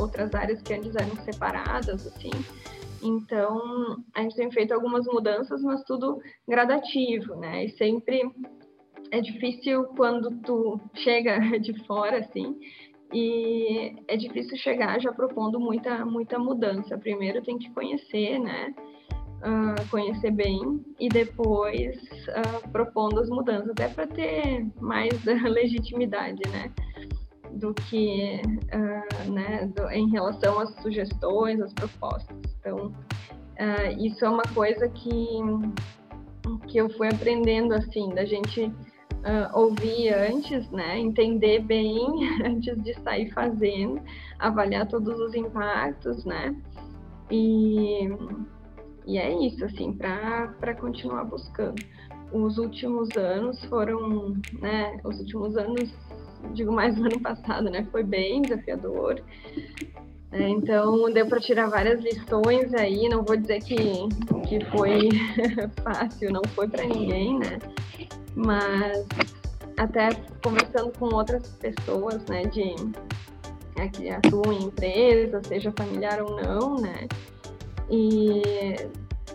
outras 0.00 0.34
áreas 0.34 0.62
que 0.62 0.74
antes 0.74 0.94
eram 0.94 1.16
separadas, 1.24 2.06
assim. 2.06 2.30
Então, 3.02 4.02
a 4.14 4.22
gente 4.22 4.36
tem 4.36 4.50
feito 4.50 4.72
algumas 4.72 5.06
mudanças, 5.06 5.62
mas 5.62 5.82
tudo 5.84 6.20
gradativo, 6.46 7.36
né? 7.36 7.64
E 7.64 7.70
sempre 7.70 8.22
é 9.10 9.20
difícil 9.20 9.84
quando 9.96 10.30
tu 10.42 10.80
chega 10.94 11.38
de 11.58 11.72
fora, 11.86 12.18
assim, 12.18 12.58
e 13.12 13.94
é 14.06 14.16
difícil 14.16 14.56
chegar 14.58 15.00
já 15.00 15.12
propondo 15.12 15.58
muita, 15.58 16.04
muita 16.04 16.38
mudança. 16.38 16.98
Primeiro 16.98 17.42
tem 17.42 17.58
que 17.58 17.70
conhecer, 17.70 18.38
né? 18.38 18.74
Uh, 19.38 19.88
conhecer 19.88 20.32
bem 20.32 20.84
e 20.98 21.08
depois 21.08 21.96
uh, 22.28 22.68
propondo 22.70 23.20
as 23.20 23.30
mudanças, 23.30 23.70
até 23.70 23.88
para 23.88 24.06
ter 24.08 24.66
mais 24.80 25.12
legitimidade, 25.24 26.42
né? 26.50 26.70
Do 27.52 27.72
que 27.72 28.42
uh, 28.74 29.30
né, 29.30 29.70
do, 29.74 29.88
em 29.90 30.10
relação 30.10 30.58
às 30.58 30.74
sugestões, 30.82 31.60
às 31.60 31.72
propostas. 31.72 32.36
Então, 32.58 32.92
isso 33.98 34.24
é 34.24 34.28
uma 34.28 34.44
coisa 34.54 34.88
que, 34.88 35.16
que 36.68 36.78
eu 36.78 36.88
fui 36.90 37.08
aprendendo, 37.08 37.74
assim, 37.74 38.08
da 38.10 38.24
gente 38.24 38.72
uh, 39.24 39.58
ouvir 39.58 40.12
antes, 40.12 40.70
né? 40.70 40.98
Entender 40.98 41.60
bem 41.60 42.06
antes 42.44 42.80
de 42.82 42.94
sair 43.02 43.30
fazendo, 43.32 44.00
avaliar 44.38 44.86
todos 44.86 45.18
os 45.18 45.34
impactos, 45.34 46.24
né? 46.24 46.54
E, 47.30 48.08
e 49.06 49.18
é 49.18 49.46
isso, 49.46 49.64
assim, 49.64 49.92
para 49.92 50.74
continuar 50.74 51.24
buscando. 51.24 51.82
Os 52.32 52.58
últimos 52.58 53.08
anos 53.16 53.62
foram, 53.66 54.34
né? 54.60 54.98
Os 55.04 55.18
últimos 55.20 55.56
anos, 55.56 55.92
digo 56.52 56.72
mais 56.72 56.96
no 56.96 57.06
ano 57.06 57.20
passado, 57.20 57.70
né? 57.70 57.86
Foi 57.90 58.02
bem 58.02 58.42
desafiador. 58.42 59.22
É, 60.30 60.46
então, 60.46 61.10
deu 61.10 61.26
para 61.26 61.40
tirar 61.40 61.70
várias 61.70 62.00
lições 62.02 62.72
aí. 62.74 63.08
Não 63.08 63.24
vou 63.24 63.36
dizer 63.36 63.60
que, 63.60 63.76
que 64.46 64.64
foi 64.66 65.08
fácil, 65.82 66.30
não 66.30 66.42
foi 66.54 66.68
para 66.68 66.84
ninguém, 66.84 67.38
né? 67.38 67.58
Mas 68.38 69.06
até 69.76 70.10
conversando 70.42 70.92
com 70.98 71.06
outras 71.14 71.48
pessoas, 71.56 72.24
né, 72.26 72.44
de 72.44 72.74
é, 73.76 73.88
que 73.88 74.08
atuam 74.10 74.52
em 74.52 74.64
empresa, 74.64 75.40
seja 75.42 75.72
familiar 75.76 76.22
ou 76.22 76.40
não, 76.40 76.76
né? 76.76 77.08
E 77.90 78.42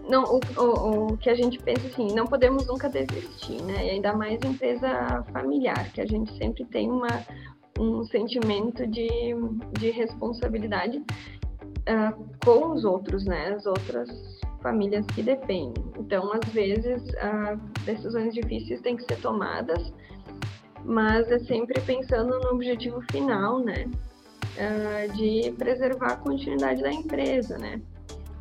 não, 0.07 0.23
o, 0.23 0.39
o, 0.57 1.13
o, 1.13 1.17
que 1.17 1.29
a 1.29 1.35
gente 1.35 1.57
pensa 1.59 1.87
assim, 1.87 2.07
não 2.13 2.25
podemos 2.25 2.65
nunca 2.67 2.89
desistir, 2.89 3.61
né? 3.63 3.87
E 3.87 3.89
ainda 3.91 4.13
mais 4.13 4.39
empresa 4.43 5.23
familiar, 5.31 5.91
que 5.91 6.01
a 6.01 6.05
gente 6.05 6.37
sempre 6.37 6.65
tem 6.65 6.89
uma, 6.89 7.25
um 7.79 8.03
sentimento 8.03 8.85
de, 8.85 9.09
de 9.79 9.91
responsabilidade 9.91 10.97
uh, 10.97 12.25
com 12.43 12.73
os 12.73 12.83
outros, 12.83 13.25
né? 13.25 13.53
As 13.53 13.65
outras 13.65 14.09
famílias 14.63 15.05
que 15.07 15.21
dependem. 15.21 15.83
Então, 15.99 16.31
às 16.33 16.51
vezes, 16.51 17.03
decisões 17.85 18.33
difíceis 18.33 18.81
têm 18.81 18.95
que 18.95 19.03
ser 19.03 19.21
tomadas, 19.21 19.93
mas 20.83 21.29
é 21.29 21.39
sempre 21.39 21.79
pensando 21.81 22.39
no 22.39 22.49
objetivo 22.51 23.01
final, 23.11 23.59
né? 23.59 23.85
Uh, 24.53 25.11
de 25.13 25.51
preservar 25.57 26.13
a 26.13 26.15
continuidade 26.15 26.81
da 26.81 26.91
empresa, 26.91 27.57
né? 27.57 27.81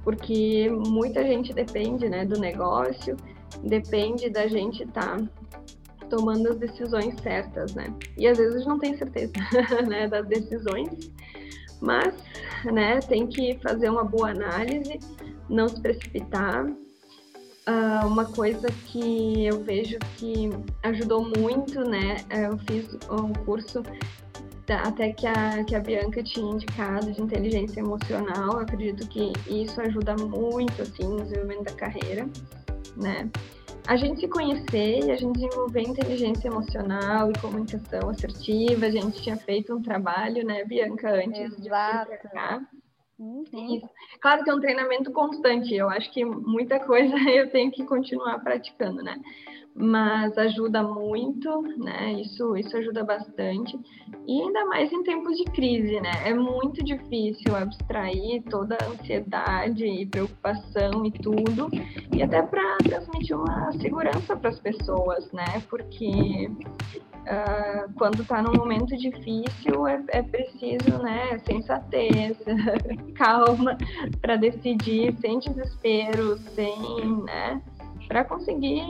Porque 0.05 0.69
muita 0.71 1.23
gente 1.23 1.53
depende, 1.53 2.09
né, 2.09 2.25
do 2.25 2.39
negócio, 2.39 3.17
depende 3.63 4.29
da 4.29 4.47
gente 4.47 4.83
estar 4.83 5.19
tá 5.19 6.07
tomando 6.11 6.49
as 6.49 6.57
decisões 6.57 7.19
certas, 7.23 7.75
né? 7.75 7.87
E 8.19 8.27
às 8.27 8.37
vezes 8.37 8.67
não 8.67 8.79
tem 8.79 8.97
certeza, 8.97 9.33
né, 9.89 10.09
das 10.09 10.27
decisões, 10.27 11.11
mas, 11.81 12.15
né, 12.65 13.01
tem 13.01 13.27
que 13.27 13.59
fazer 13.63 13.89
uma 13.89 14.05
boa 14.05 14.31
análise, 14.31 14.99
não 15.53 15.69
se 15.69 15.81
precipitar. 15.81 16.67
Uh, 16.67 18.07
uma 18.07 18.25
coisa 18.25 18.67
que 18.87 19.47
eu 19.47 19.63
vejo 19.63 19.97
que 20.17 20.51
ajudou 20.83 21.25
muito, 21.25 21.81
né, 21.89 22.17
é, 22.29 22.47
eu 22.47 22.59
fiz 22.59 22.93
um 23.09 23.33
curso 23.45 23.85
até 24.69 25.13
que 25.13 25.27
a, 25.27 25.63
que 25.63 25.77
a 25.77 25.81
Bianca 25.81 26.23
tinha 26.23 26.51
indicado 26.51 27.13
de 27.13 27.21
inteligência 27.21 27.81
emocional, 27.81 28.55
eu 28.55 28.61
acredito 28.61 29.07
que 29.07 29.33
isso 29.47 29.81
ajuda 29.81 30.17
muito, 30.17 30.81
assim, 30.81 31.05
no 31.05 31.23
desenvolvimento 31.23 31.65
da 31.65 31.73
carreira, 31.73 32.29
né? 32.97 33.31
a 33.87 33.97
gente 33.97 34.21
se 34.21 34.29
conhecer 34.29 35.05
e 35.05 35.11
a 35.11 35.17
gente 35.17 35.41
desenvolver 35.41 35.83
inteligência 35.83 36.49
emocional 36.49 37.31
e 37.31 37.39
comunicação 37.41 38.11
assertiva. 38.11 38.87
A 38.87 38.91
gente 38.91 39.21
tinha 39.23 39.37
feito 39.37 39.75
um 39.75 39.83
trabalho, 39.83 40.47
né, 40.47 40.65
Bianca, 40.65 41.11
antes 41.11 41.59
Exato. 41.59 42.11
de 42.11 42.19
cá. 42.31 42.61
Uhum. 43.23 43.81
Claro 44.21 44.43
que 44.43 44.51
é 44.51 44.55
um 44.55 44.61
treinamento 44.61 45.13
constante, 45.13 45.73
eu 45.75 45.89
acho 45.89 46.11
que 46.11 46.25
muita 46.25 46.81
coisa 46.81 47.15
eu 47.31 47.49
tenho 47.51 47.71
que 47.71 47.85
continuar 47.85 48.41
praticando, 48.41 49.01
né? 49.01 49.21
mas 49.75 50.37
ajuda 50.37 50.83
muito, 50.83 51.63
né? 51.79 52.13
Isso, 52.21 52.57
isso 52.57 52.77
ajuda 52.77 53.03
bastante. 53.05 53.79
E 54.27 54.43
ainda 54.43 54.67
mais 54.67 54.93
em 54.93 55.03
tempos 55.03 55.37
de 55.37 55.45
crise, 55.45 56.01
né? 56.01 56.13
É 56.27 56.35
muito 56.35 56.85
difícil 56.85 57.57
abstrair 57.57 58.43
toda 58.51 58.77
a 58.77 58.89
ansiedade 58.89 59.85
e 59.85 60.07
preocupação 60.07 61.07
e 61.07 61.11
tudo, 61.11 61.71
e 62.15 62.23
até 62.23 62.43
para 62.43 62.77
transmitir 62.79 63.37
uma 63.37 63.73
segurança 63.73 64.37
para 64.37 64.51
as 64.51 64.61
pessoas, 64.61 65.33
né? 65.33 65.63
Porque 65.71 66.51
uh, 67.23 67.93
quando 67.95 68.23
está 68.23 68.43
num 68.43 68.53
momento 68.53 68.97
difícil 68.97 69.87
é, 69.87 70.03
é 70.09 70.23
preciso, 70.23 71.03
né? 71.03 71.39
Sensatez, 71.47 72.37
calma 73.15 73.77
para 74.21 74.37
decidir, 74.37 75.15
sem 75.21 75.39
desespero, 75.39 76.39
sem, 76.55 77.23
né? 77.25 77.63
Para 78.09 78.25
conseguir 78.25 78.83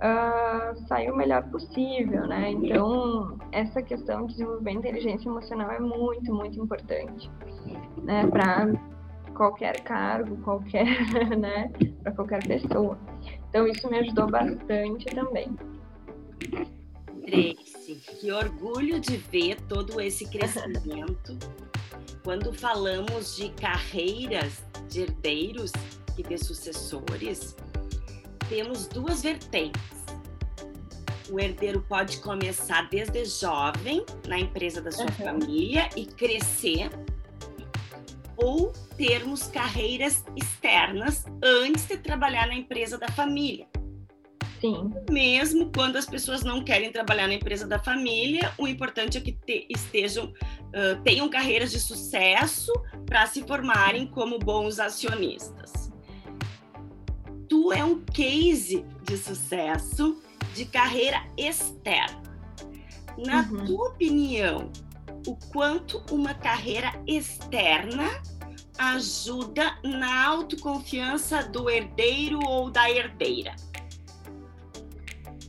uh, 0.00 0.86
sair 0.86 1.10
o 1.10 1.16
melhor 1.16 1.42
possível, 1.50 2.26
né? 2.26 2.50
Então, 2.50 3.38
essa 3.52 3.82
questão 3.82 4.26
de 4.26 4.32
desenvolver 4.32 4.70
inteligência 4.70 5.28
emocional 5.28 5.70
é 5.70 5.80
muito, 5.80 6.34
muito 6.34 6.60
importante, 6.60 7.30
né? 8.02 8.26
Para 8.26 8.72
qualquer 9.34 9.80
cargo, 9.80 10.36
qualquer, 10.38 10.86
né? 11.36 11.70
Para 12.02 12.12
qualquer 12.12 12.46
pessoa. 12.46 12.98
Então, 13.48 13.66
isso 13.66 13.88
me 13.90 13.98
ajudou 13.98 14.30
bastante 14.30 15.06
também. 15.06 15.56
Tracy, 17.20 18.00
que 18.20 18.32
orgulho 18.32 19.00
de 19.00 19.16
ver 19.16 19.60
todo 19.62 20.00
esse 20.00 20.26
crescimento. 20.26 21.38
Quando 22.22 22.52
falamos 22.52 23.36
de 23.36 23.50
carreiras 23.50 24.62
de 24.88 25.02
herdeiros 25.02 25.72
e 26.18 26.22
de 26.22 26.38
sucessores, 26.38 27.56
temos 28.48 28.86
duas 28.86 29.22
vertentes. 29.22 30.00
O 31.30 31.38
herdeiro 31.38 31.80
pode 31.88 32.18
começar 32.18 32.88
desde 32.90 33.24
jovem 33.24 34.04
na 34.26 34.38
empresa 34.38 34.82
da 34.82 34.90
sua 34.90 35.04
uhum. 35.04 35.12
família 35.12 35.88
e 35.96 36.04
crescer, 36.04 36.90
ou 38.36 38.72
termos 38.96 39.44
carreiras 39.44 40.24
externas 40.36 41.24
antes 41.42 41.86
de 41.86 41.98
trabalhar 41.98 42.48
na 42.48 42.54
empresa 42.54 42.98
da 42.98 43.08
família. 43.08 43.68
Sim. 44.60 44.92
Mesmo 45.10 45.70
quando 45.74 45.96
as 45.96 46.06
pessoas 46.06 46.42
não 46.42 46.62
querem 46.62 46.92
trabalhar 46.92 47.26
na 47.26 47.34
empresa 47.34 47.66
da 47.66 47.78
família, 47.78 48.52
o 48.58 48.68
importante 48.68 49.16
é 49.16 49.20
que 49.20 49.32
te, 49.32 49.66
estejam, 49.70 50.26
uh, 50.26 51.02
tenham 51.02 51.28
carreiras 51.28 51.70
de 51.70 51.80
sucesso 51.80 52.72
para 53.06 53.26
se 53.26 53.42
formarem 53.42 54.06
como 54.06 54.38
bons 54.38 54.78
acionistas 54.78 55.90
tu 57.50 57.72
é 57.72 57.84
um 57.84 58.00
case 58.00 58.86
de 59.02 59.18
sucesso 59.18 60.22
de 60.54 60.64
carreira 60.64 61.20
externa. 61.36 62.22
Na 63.18 63.42
uhum. 63.42 63.64
tua 63.64 63.88
opinião, 63.88 64.70
o 65.26 65.34
quanto 65.52 66.00
uma 66.12 66.32
carreira 66.32 67.02
externa 67.08 68.22
ajuda 68.78 69.76
na 69.82 70.26
autoconfiança 70.26 71.42
do 71.42 71.68
herdeiro 71.68 72.38
ou 72.46 72.70
da 72.70 72.88
herdeira? 72.88 73.56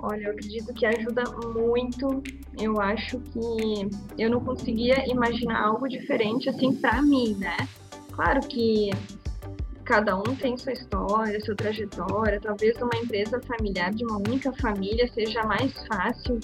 Olha, 0.03 0.23
eu 0.23 0.31
acredito 0.31 0.73
que 0.73 0.85
ajuda 0.85 1.23
muito. 1.53 2.23
Eu 2.59 2.81
acho 2.81 3.19
que 3.19 3.87
eu 4.17 4.29
não 4.29 4.39
conseguia 4.39 5.07
imaginar 5.07 5.63
algo 5.63 5.87
diferente 5.87 6.49
assim 6.49 6.73
para 6.73 7.01
mim, 7.01 7.35
né? 7.35 7.55
Claro 8.11 8.41
que 8.41 8.89
cada 9.85 10.17
um 10.17 10.23
tem 10.23 10.57
sua 10.57 10.73
história, 10.73 11.39
sua 11.41 11.55
trajetória. 11.55 12.39
Talvez 12.41 12.75
uma 12.81 12.95
empresa 12.95 13.39
familiar 13.41 13.93
de 13.93 14.03
uma 14.03 14.17
única 14.17 14.51
família 14.53 15.07
seja 15.13 15.43
mais 15.43 15.71
fácil 15.85 16.39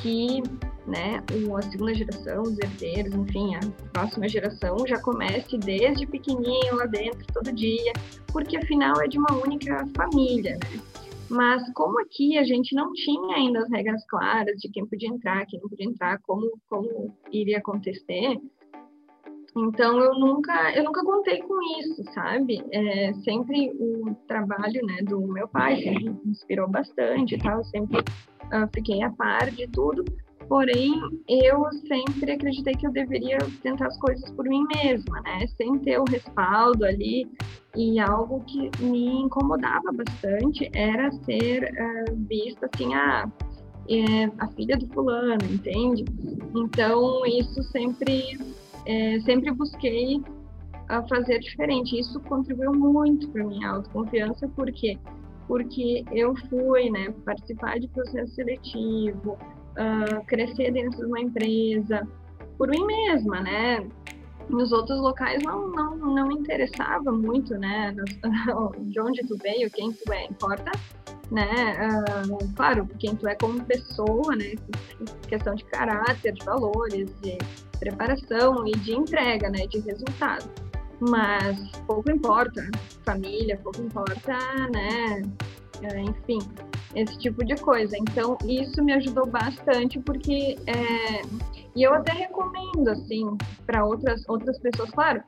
que 0.00 0.42
né, 0.86 1.22
a 1.56 1.62
segunda 1.62 1.94
geração, 1.94 2.42
os 2.42 2.58
herdeiros, 2.58 3.14
enfim, 3.14 3.54
a 3.56 3.60
próxima 3.92 4.28
geração 4.28 4.76
já 4.86 5.00
comece 5.00 5.56
desde 5.56 6.06
pequenininho 6.06 6.76
lá 6.76 6.84
dentro, 6.86 7.24
todo 7.32 7.50
dia, 7.52 7.92
porque 8.26 8.56
afinal 8.56 9.00
é 9.00 9.08
de 9.08 9.18
uma 9.18 9.32
única 9.32 9.86
família, 9.96 10.56
né? 10.56 10.93
Mas 11.34 11.62
como 11.72 12.00
aqui 12.00 12.38
a 12.38 12.44
gente 12.44 12.74
não 12.74 12.92
tinha 12.92 13.36
ainda 13.36 13.60
as 13.60 13.70
regras 13.70 14.06
claras 14.06 14.56
de 14.60 14.70
quem 14.70 14.86
podia 14.86 15.08
entrar, 15.08 15.44
quem 15.46 15.60
não 15.60 15.68
podia 15.68 15.86
entrar, 15.86 16.20
como, 16.22 16.48
como 16.68 17.12
iria 17.32 17.58
acontecer, 17.58 18.38
então 19.56 20.00
eu 20.00 20.14
nunca, 20.18 20.72
eu 20.74 20.82
nunca 20.82 21.02
contei 21.04 21.40
com 21.42 21.60
isso, 21.78 22.02
sabe? 22.12 22.64
É, 22.72 23.12
sempre 23.14 23.70
o 23.78 24.14
trabalho, 24.26 24.84
né, 24.84 24.96
do 25.02 25.20
meu 25.28 25.46
pai 25.46 25.76
me 25.76 26.20
inspirou 26.26 26.68
bastante, 26.68 27.38
tal. 27.38 27.58
Eu 27.58 27.64
sempre 27.64 27.98
uh, 27.98 28.68
fiquei 28.74 29.02
a 29.02 29.10
par 29.10 29.50
de 29.50 29.68
tudo. 29.68 30.04
Porém, 30.48 30.92
eu 31.28 31.64
sempre 31.88 32.32
acreditei 32.32 32.74
que 32.74 32.86
eu 32.86 32.92
deveria 32.92 33.38
tentar 33.62 33.86
as 33.86 33.98
coisas 33.98 34.30
por 34.32 34.44
mim 34.44 34.64
mesma, 34.74 35.20
né? 35.22 35.46
Sem 35.56 35.78
ter 35.78 35.98
o 35.98 36.04
respaldo 36.04 36.84
ali. 36.84 37.26
E 37.76 37.98
algo 37.98 38.44
que 38.44 38.70
me 38.80 39.22
incomodava 39.22 39.90
bastante 39.92 40.70
era 40.74 41.10
ser 41.24 41.64
uh, 41.64 42.16
vista 42.28 42.70
assim, 42.72 42.94
ah, 42.94 43.28
é 43.88 44.26
a 44.38 44.46
filha 44.48 44.76
do 44.76 44.86
fulano, 44.88 45.44
entende? 45.50 46.04
Então, 46.54 47.26
isso 47.26 47.62
sempre 47.64 48.38
é, 48.86 49.18
sempre 49.20 49.50
busquei 49.50 50.22
a 50.88 51.02
fazer 51.08 51.38
diferente. 51.40 51.98
Isso 51.98 52.20
contribuiu 52.20 52.72
muito 52.72 53.28
para 53.30 53.44
minha 53.44 53.70
autoconfiança, 53.70 54.48
porque 54.54 54.98
porque 55.46 56.02
eu 56.10 56.34
fui, 56.48 56.88
né, 56.88 57.14
participar 57.22 57.78
de 57.78 57.86
processo 57.88 58.34
seletivo, 58.34 59.36
uh, 59.78 60.24
crescer 60.26 60.72
dentro 60.72 60.98
de 60.98 61.06
uma 61.06 61.20
empresa, 61.20 62.06
por 62.56 62.68
mim 62.68 62.84
mesma, 62.86 63.40
né? 63.40 63.86
Nos 64.48 64.72
outros 64.72 65.00
locais 65.00 65.42
não, 65.42 65.68
não, 65.68 65.96
não 65.96 66.30
interessava 66.30 67.10
muito, 67.10 67.56
né? 67.56 67.94
De 68.78 69.00
onde 69.00 69.22
tu 69.26 69.36
veio, 69.42 69.70
quem 69.70 69.92
tu 69.92 70.12
é, 70.12 70.26
importa, 70.26 70.70
né? 71.30 71.74
Uh, 72.28 72.54
claro, 72.54 72.86
quem 72.98 73.16
tu 73.16 73.26
é 73.26 73.34
como 73.36 73.64
pessoa, 73.64 74.36
né? 74.36 74.52
Questão 75.28 75.54
de 75.54 75.64
caráter, 75.64 76.32
de 76.32 76.44
valores, 76.44 77.08
de 77.22 77.38
preparação 77.78 78.66
e 78.66 78.72
de 78.72 78.94
entrega, 78.94 79.48
né? 79.48 79.66
De 79.66 79.80
resultado. 79.80 80.48
Mas 81.00 81.70
pouco 81.86 82.10
importa 82.10 82.70
família, 83.04 83.58
pouco 83.62 83.80
importa, 83.80 84.38
né? 84.72 85.22
Uh, 85.82 85.98
enfim, 85.98 86.38
esse 86.94 87.18
tipo 87.18 87.44
de 87.44 87.56
coisa. 87.56 87.96
Então, 87.98 88.36
isso 88.44 88.82
me 88.82 88.92
ajudou 88.92 89.26
bastante, 89.26 89.98
porque. 90.00 90.56
É, 90.66 91.22
e 91.76 91.82
eu 91.82 91.92
até 91.92 92.12
recomendo, 92.12 92.88
assim, 92.88 93.36
para 93.66 93.84
outras, 93.84 94.22
outras 94.28 94.58
pessoas, 94.58 94.90
claro. 94.90 95.22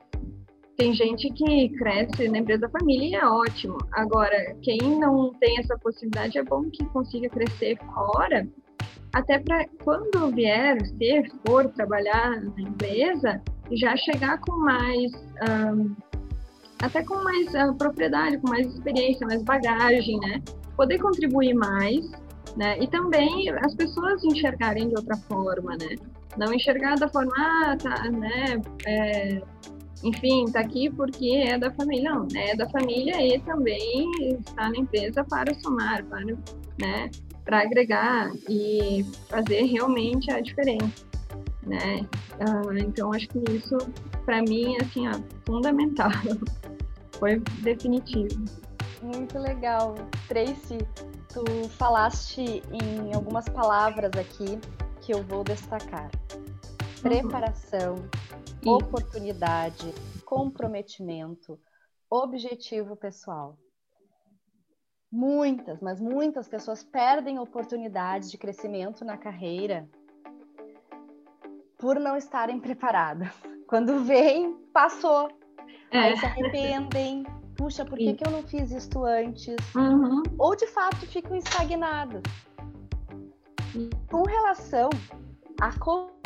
Tem 0.77 0.93
gente 0.93 1.29
que 1.31 1.69
cresce 1.69 2.29
na 2.29 2.37
empresa 2.37 2.61
da 2.61 2.69
família 2.69 3.07
e 3.07 3.15
é 3.15 3.25
ótimo. 3.25 3.77
Agora, 3.93 4.55
quem 4.61 4.77
não 4.99 5.33
tem 5.39 5.57
essa 5.57 5.77
possibilidade, 5.79 6.37
é 6.37 6.43
bom 6.43 6.69
que 6.69 6.85
consiga 6.85 7.27
crescer 7.29 7.77
fora, 7.93 8.47
até 9.13 9.39
para 9.39 9.65
quando 9.83 10.29
vier, 10.31 10.79
se 10.85 11.23
for 11.45 11.67
trabalhar 11.69 12.39
na 12.41 12.61
empresa, 12.61 13.41
já 13.71 13.95
chegar 13.97 14.39
com 14.39 14.55
mais. 14.57 15.11
Um, 15.49 15.95
até 16.79 17.03
com 17.03 17.15
mais 17.23 17.47
uh, 17.55 17.73
propriedade, 17.75 18.37
com 18.37 18.49
mais 18.49 18.67
experiência, 18.67 19.25
mais 19.25 19.41
bagagem, 19.41 20.19
né? 20.19 20.41
Poder 20.77 20.99
contribuir 20.99 21.53
mais, 21.55 22.09
né? 22.55 22.77
E 22.79 22.87
também 22.87 23.49
as 23.49 23.73
pessoas 23.73 24.23
enxergarem 24.23 24.87
de 24.87 24.95
outra 24.95 25.17
forma, 25.17 25.75
né? 25.75 25.95
Não 26.37 26.53
enxergar 26.53 26.95
da 26.95 27.09
forma, 27.09 27.33
ah, 27.35 27.75
tá, 27.75 28.09
né? 28.11 28.61
É, 28.85 29.41
enfim, 30.03 30.45
tá 30.45 30.59
aqui 30.59 30.89
porque 30.91 31.43
é 31.47 31.57
da 31.57 31.71
família, 31.71 32.11
não, 32.11 32.27
né? 32.31 32.51
É 32.51 32.55
da 32.55 32.69
família 32.69 33.19
e 33.19 33.39
também 33.41 34.09
está 34.39 34.69
na 34.69 34.77
empresa 34.77 35.23
para 35.23 35.53
somar, 35.55 36.05
para, 36.05 36.25
né? 36.79 37.09
Para 37.43 37.61
agregar 37.61 38.31
e 38.47 39.03
fazer 39.29 39.63
realmente 39.63 40.31
a 40.31 40.39
diferença, 40.39 41.05
né? 41.65 42.07
Ah, 42.39 42.79
então 42.79 43.11
acho 43.11 43.27
que 43.29 43.39
isso 43.51 43.77
para 44.25 44.41
mim 44.43 44.77
assim, 44.81 45.07
ó, 45.07 45.13
fundamental, 45.45 46.11
foi 47.17 47.41
definitivo. 47.63 48.66
Muito 49.01 49.37
legal. 49.37 49.95
Tracy, 50.27 50.77
tu 51.29 51.69
falaste 51.69 52.41
em 52.71 53.13
algumas 53.13 53.47
palavras 53.47 54.11
aqui 54.19 54.59
que 55.01 55.13
eu 55.13 55.23
vou 55.23 55.43
destacar: 55.43 56.09
uhum. 56.33 57.01
preparação, 57.01 57.95
uhum. 58.65 58.73
oportunidade, 58.73 59.93
comprometimento, 60.25 61.59
objetivo 62.09 62.95
pessoal. 62.95 63.57
Muitas, 65.09 65.79
mas 65.79 66.01
muitas 66.01 66.49
pessoas 66.49 66.83
perdem 66.83 67.39
oportunidades 67.39 68.29
de 68.29 68.37
crescimento 68.37 69.05
na 69.05 69.17
carreira 69.17 69.87
por 71.77 71.99
não 71.99 72.17
estarem 72.17 72.59
preparadas. 72.59 73.29
Quando 73.67 74.03
vem, 74.03 74.53
passou. 74.73 75.29
É. 75.91 75.99
Aí 75.99 76.17
se 76.17 76.25
arrependem, 76.25 77.23
puxa, 77.57 77.83
por 77.83 77.97
que, 77.97 78.13
que 78.13 78.25
eu 78.25 78.31
não 78.31 78.43
fiz 78.43 78.71
isto 78.71 79.03
antes? 79.03 79.55
Uhum. 79.75 80.21
Ou 80.37 80.55
de 80.55 80.67
fato 80.67 81.05
ficam 81.07 81.35
estagnados. 81.35 82.21
Com 84.09 84.23
relação 84.23 84.89
à 85.59 85.71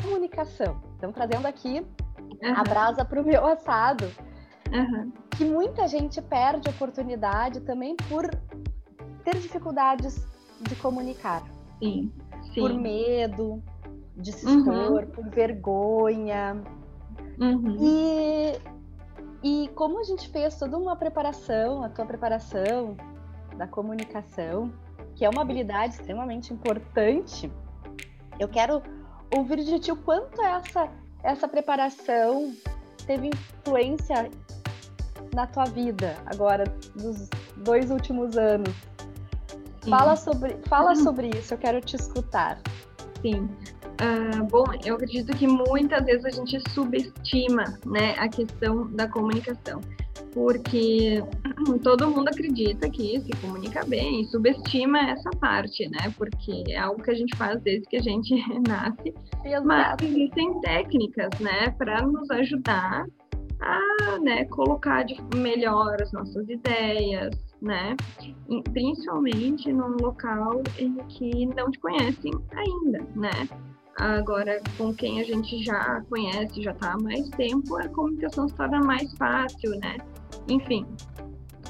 comunicação, 0.02 0.80
estamos 0.94 1.16
trazendo 1.16 1.48
aqui 1.48 1.80
uhum. 1.80 2.54
a 2.56 2.64
brasa 2.64 3.04
para 3.06 3.22
o 3.22 3.26
meu 3.26 3.46
assado, 3.48 4.06
uhum. 4.72 5.12
que 5.32 5.46
muita 5.46 5.88
gente 5.88 6.22
perde 6.22 6.70
oportunidade 6.70 7.62
também 7.62 7.96
por 8.10 8.30
ter 9.24 9.38
dificuldades 9.38 10.28
de 10.62 10.76
comunicar. 10.76 11.44
Sim. 11.80 12.12
Sim. 12.54 12.62
Por 12.62 12.74
medo 12.74 13.64
de 14.18 14.32
se 14.32 14.46
expor, 14.46 15.08
por 15.08 15.30
vergonha. 15.30 16.62
Uhum. 17.40 17.78
E 17.80 18.71
e 19.44 19.70
como 19.76 20.00
a 20.00 20.04
gente 20.04 20.30
fez 20.30 20.58
toda 20.58 20.78
uma 20.78 20.96
preparação, 20.96 21.84
a 21.84 21.90
tua 21.90 22.06
preparação 22.06 22.96
da 23.58 23.68
comunicação, 23.68 24.72
que 25.16 25.26
é 25.26 25.30
uma 25.30 25.42
habilidade 25.42 25.96
extremamente 25.96 26.54
importante, 26.54 27.52
eu 28.40 28.48
quero 28.48 28.82
ouvir 29.36 29.64
de 29.64 29.80
ti 29.80 29.92
o 29.92 29.96
quanto 29.96 30.42
essa, 30.42 30.90
essa 31.24 31.48
preparação 31.48 32.54
teve 33.06 33.30
influência 33.30 34.30
na 35.34 35.48
tua 35.48 35.66
vida 35.66 36.16
agora, 36.26 36.64
nos 36.96 37.30
dois 37.58 37.90
últimos 37.90 38.38
anos. 38.38 38.74
Fala 39.90 40.16
sobre, 40.16 40.58
fala 40.68 40.96
sobre 40.98 41.30
isso, 41.30 41.54
eu 41.54 41.58
quero 41.58 41.82
te 41.82 41.96
escutar. 41.96 42.60
Sim. 43.22 43.50
Uh, 44.02 44.44
bom, 44.46 44.66
eu 44.84 44.96
acredito 44.96 45.32
que 45.38 45.46
muitas 45.46 46.04
vezes 46.04 46.26
a 46.26 46.30
gente 46.32 46.60
subestima 46.72 47.66
né, 47.86 48.16
a 48.18 48.28
questão 48.28 48.92
da 48.94 49.08
comunicação, 49.08 49.80
porque 50.34 51.24
todo 51.84 52.10
mundo 52.10 52.28
acredita 52.30 52.90
que 52.90 53.22
se 53.22 53.30
comunica 53.40 53.86
bem, 53.86 54.24
subestima 54.26 55.12
essa 55.12 55.30
parte, 55.40 55.88
né? 55.90 56.12
Porque 56.18 56.64
é 56.70 56.80
algo 56.80 57.04
que 57.04 57.12
a 57.12 57.14
gente 57.14 57.38
faz 57.38 57.62
desde 57.62 57.88
que 57.88 57.98
a 57.98 58.02
gente 58.02 58.34
nasce, 58.68 59.14
Exato. 59.46 59.68
mas 59.68 60.02
existem 60.02 60.60
técnicas, 60.62 61.40
né, 61.40 61.70
para 61.78 62.02
nos 62.02 62.28
ajudar 62.32 63.06
a 63.62 64.18
né, 64.20 64.46
colocar 64.46 65.04
de 65.04 65.16
melhor 65.36 66.02
as 66.02 66.12
nossas 66.12 66.50
ideias, 66.50 67.30
né? 67.62 67.96
Principalmente 68.74 69.72
num 69.72 69.96
local 70.02 70.64
em 70.80 70.96
que 71.08 71.46
não 71.46 71.70
te 71.70 71.80
conhecem 71.80 72.32
ainda, 72.56 73.06
né? 73.16 73.48
Agora, 74.02 74.60
com 74.80 74.92
quem 74.96 75.22
a 75.22 75.24
gente 75.24 75.64
já 75.64 76.02
conhece, 76.10 76.64
já 76.64 76.72
está 76.72 76.94
há 76.94 76.98
mais 76.98 77.30
tempo, 77.30 77.78
a 77.78 77.88
comunicação 77.90 78.50
se 78.50 78.56
torna 78.56 78.80
mais 78.80 79.14
fácil, 79.14 79.78
né? 79.80 79.96
Enfim. 80.50 80.88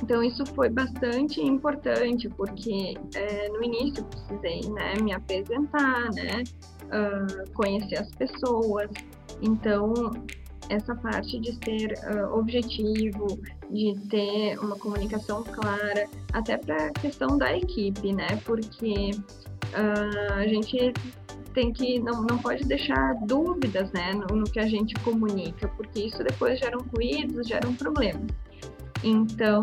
Então, 0.01 0.23
isso 0.23 0.45
foi 0.45 0.69
bastante 0.69 1.41
importante, 1.41 2.29
porque 2.29 2.93
é, 3.15 3.49
no 3.49 3.61
início 3.61 4.05
precisei 4.05 4.61
né, 4.71 4.93
me 5.03 5.11
apresentar, 5.11 6.09
né? 6.13 6.43
Uh, 6.85 7.51
conhecer 7.53 7.97
as 7.97 8.09
pessoas. 8.15 8.89
Então, 9.41 9.93
essa 10.69 10.95
parte 10.95 11.37
de 11.37 11.51
ser 11.65 11.93
uh, 12.15 12.33
objetivo, 12.33 13.27
de 13.69 13.93
ter 14.09 14.57
uma 14.59 14.77
comunicação 14.77 15.43
clara, 15.43 16.07
até 16.31 16.57
para 16.57 16.77
a 16.77 16.91
questão 16.91 17.37
da 17.37 17.57
equipe, 17.57 18.13
né? 18.13 18.39
Porque 18.45 19.11
uh, 19.73 20.33
a 20.33 20.47
gente 20.47 20.93
tem 21.53 21.71
que 21.71 21.99
não, 21.99 22.23
não 22.23 22.37
pode 22.37 22.63
deixar 22.65 23.15
dúvidas 23.25 23.91
né, 23.91 24.13
no, 24.13 24.35
no, 24.35 24.43
que 24.43 24.59
a 24.59 24.67
gente 24.67 24.93
comunica, 25.03 25.67
porque 25.69 26.05
isso 26.05 26.23
depois 26.23 26.59
geram 26.59 26.79
ruídos, 26.93 27.47
geram 27.47 27.73
problemas. 27.75 28.27
Então, 29.03 29.61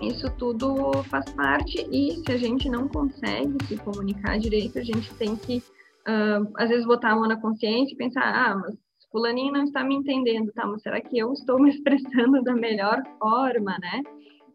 isso 0.00 0.30
tudo 0.38 1.02
faz 1.04 1.30
parte 1.32 1.86
e 1.90 2.22
se 2.24 2.32
a 2.32 2.36
gente 2.36 2.68
não 2.68 2.88
consegue 2.88 3.56
se 3.66 3.76
comunicar 3.78 4.38
direito, 4.38 4.78
a 4.78 4.84
gente 4.84 5.12
tem 5.14 5.36
que, 5.36 5.58
uh, 5.58 6.50
às 6.56 6.68
vezes, 6.68 6.86
botar 6.86 7.12
a 7.12 7.16
mão 7.16 7.28
na 7.28 7.40
consciência 7.40 7.94
e 7.94 7.96
pensar, 7.96 8.22
ah, 8.22 8.56
mas 8.56 8.76
fulaninho 9.12 9.52
não 9.52 9.64
está 9.64 9.84
me 9.84 9.94
entendendo, 9.94 10.50
tá, 10.52 10.66
mas 10.66 10.82
será 10.82 11.00
que 11.00 11.18
eu 11.18 11.32
estou 11.34 11.60
me 11.60 11.70
expressando 11.70 12.42
da 12.42 12.54
melhor 12.54 13.02
forma, 13.18 13.76
né? 13.78 14.02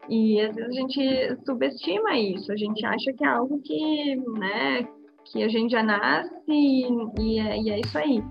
E 0.10 0.42
às 0.42 0.56
vezes 0.56 0.72
a 0.72 0.80
gente 0.80 1.46
subestima 1.46 2.18
isso, 2.18 2.52
a 2.52 2.56
gente 2.56 2.86
acha 2.86 3.14
que 3.14 3.24
é 3.24 3.28
algo 3.28 3.62
que, 3.62 4.16
né, 4.16 4.88
que 5.32 5.44
a 5.44 5.48
gente 5.48 5.72
já 5.72 5.84
nasce 5.84 6.32
e, 6.48 6.88
e, 7.20 7.40
é, 7.40 7.62
e 7.62 7.70
é, 7.70 7.80
isso 7.80 7.98
aí, 7.98 8.24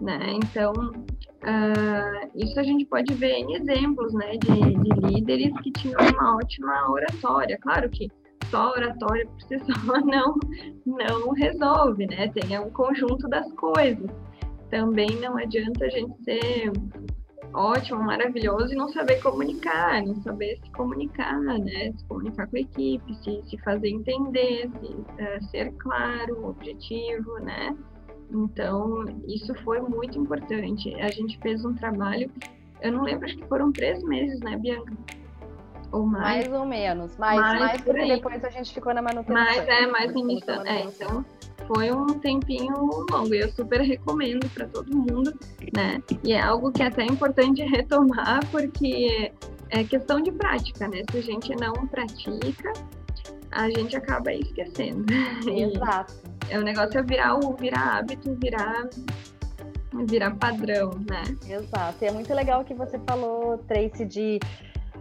né? 0.00 0.18
Então, 0.34 0.72
uh, 0.72 2.30
isso 2.34 2.58
a 2.58 2.62
gente 2.62 2.84
pode 2.86 3.12
ver 3.14 3.32
em 3.32 3.54
exemplos, 3.54 4.12
né, 4.14 4.32
de, 4.36 4.74
de 4.76 5.12
líderes 5.12 5.52
que 5.60 5.70
tinham 5.72 6.00
uma 6.00 6.36
ótima 6.36 6.90
oratória. 6.90 7.58
Claro 7.60 7.88
que 7.90 8.08
só 8.50 8.70
oratória 8.70 9.26
por 9.26 9.40
si 9.42 9.58
só 9.64 10.00
não, 10.00 10.36
não 10.84 11.30
resolve, 11.32 12.06
né? 12.06 12.28
Tem 12.28 12.58
um 12.58 12.70
conjunto 12.70 13.28
das 13.28 13.50
coisas. 13.54 14.10
Também 14.70 15.10
não 15.20 15.36
adianta 15.36 15.84
a 15.84 15.88
gente 15.88 16.14
ser 16.22 16.72
ótimo, 17.54 18.02
maravilhoso 18.02 18.72
e 18.72 18.76
não 18.76 18.88
saber 18.88 19.22
comunicar, 19.22 20.02
não 20.04 20.14
saber 20.22 20.58
se 20.62 20.70
comunicar, 20.72 21.40
né? 21.40 21.92
Se 21.96 22.04
comunicar 22.06 22.46
com 22.48 22.56
a 22.56 22.60
equipe, 22.60 23.14
se, 23.16 23.42
se 23.48 23.58
fazer 23.58 23.88
entender, 23.88 24.70
se, 24.80 24.86
uh, 24.86 25.44
ser 25.50 25.72
claro, 25.74 26.46
objetivo, 26.48 27.38
né? 27.40 27.76
Então, 28.30 29.04
isso 29.26 29.54
foi 29.62 29.80
muito 29.80 30.18
importante. 30.18 30.94
A 31.00 31.10
gente 31.10 31.38
fez 31.40 31.64
um 31.64 31.74
trabalho, 31.74 32.30
eu 32.80 32.92
não 32.92 33.02
lembro, 33.02 33.26
acho 33.26 33.36
que 33.36 33.46
foram 33.46 33.70
três 33.70 34.02
meses, 34.02 34.40
né, 34.40 34.56
Bianca? 34.56 34.92
Ou 35.92 36.06
mais. 36.06 36.48
mais 36.48 36.60
ou 36.60 36.66
menos. 36.66 37.16
Mais, 37.18 37.38
mais, 37.38 37.60
mais 37.60 37.80
porque 37.82 38.06
depois 38.06 38.44
a 38.44 38.50
gente 38.50 38.72
ficou 38.72 38.94
na 38.94 39.02
manutenção. 39.02 39.34
Mas 39.34 39.68
é, 39.68 39.86
mais 39.86 40.10
início. 40.12 40.50
É, 40.66 40.82
então 40.82 41.24
foi 41.66 41.92
um 41.92 42.06
tempinho 42.18 42.74
longo 43.10 43.34
e 43.34 43.40
eu 43.40 43.50
super 43.52 43.80
recomendo 43.80 44.48
para 44.50 44.66
todo 44.66 44.96
mundo, 44.96 45.32
né? 45.74 46.02
E 46.24 46.32
é 46.32 46.40
algo 46.40 46.72
que 46.72 46.82
é 46.82 46.86
até 46.86 47.04
importante 47.04 47.62
retomar 47.62 48.40
porque 48.50 49.32
é 49.70 49.84
questão 49.84 50.20
de 50.20 50.32
prática, 50.32 50.88
né? 50.88 51.02
Se 51.10 51.18
a 51.18 51.22
gente 51.22 51.54
não 51.56 51.72
pratica, 51.86 52.72
a 53.50 53.68
gente 53.70 53.96
acaba 53.96 54.32
esquecendo. 54.32 55.04
Exato. 55.46 56.14
E, 56.48 56.54
é, 56.54 56.58
o 56.58 56.62
negócio 56.62 56.98
é 56.98 57.02
virar 57.02 57.36
o 57.36 57.54
virar 57.54 57.98
hábito, 57.98 58.34
virar 58.34 58.88
virar 60.06 60.34
padrão, 60.36 60.90
né? 61.08 61.22
Exato. 61.48 62.02
E 62.02 62.06
é 62.06 62.12
muito 62.12 62.32
legal 62.32 62.64
que 62.64 62.74
você 62.74 62.98
falou, 63.06 63.58
Tracy, 63.58 64.06
de 64.06 64.40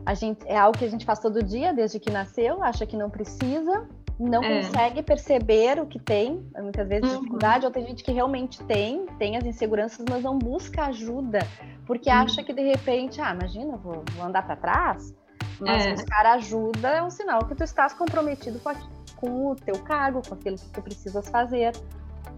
a 0.06 0.14
gente 0.14 0.46
é 0.48 0.58
algo 0.58 0.78
que 0.78 0.86
a 0.86 0.90
gente 0.90 1.06
faz 1.06 1.20
todo 1.20 1.44
dia 1.44 1.74
desde 1.74 2.00
que 2.00 2.12
nasceu, 2.12 2.64
acha 2.64 2.86
que 2.86 2.98
não 2.98 3.10
precisa, 3.10 3.88
não 4.20 4.44
é. 4.44 4.62
consegue 4.62 5.02
perceber 5.02 5.80
o 5.80 5.86
que 5.86 6.00
tem, 6.00 6.46
muitas 6.58 6.88
vezes 6.88 7.10
uhum. 7.10 7.20
dificuldade, 7.20 7.66
ou 7.66 7.72
tem 7.72 7.86
gente 7.86 8.04
que 8.04 8.12
realmente 8.12 8.64
tem, 8.64 9.06
tem 9.18 9.38
as 9.38 9.46
inseguranças, 9.46 10.06
mas 10.10 10.24
não 10.24 10.38
busca 10.38 10.86
ajuda, 10.86 11.40
porque 11.86 12.10
uhum. 12.10 12.18
acha 12.18 12.44
que 12.44 12.54
de 12.54 12.62
repente, 12.62 13.20
ah, 13.22 13.34
imagina, 13.34 13.78
vou, 13.78 14.04
vou 14.16 14.26
andar 14.26 14.46
para 14.46 14.56
trás, 14.56 15.14
mas 15.60 15.86
é. 15.86 15.92
buscar 15.92 16.26
ajuda 16.26 16.90
é 16.90 17.04
um 17.04 17.10
sinal 17.10 17.46
que 17.46 17.56
tu 17.56 17.64
estás 17.64 17.94
comprometido 17.94 18.60
com, 18.60 18.70
a, 18.70 18.76
com 19.16 19.52
o 19.52 19.56
teu 19.56 19.78
cargo, 19.84 20.22
com 20.28 20.34
aquilo 20.34 20.56
que 20.56 20.70
tu 20.70 20.82
precisas 20.82 21.28
fazer. 21.30 21.74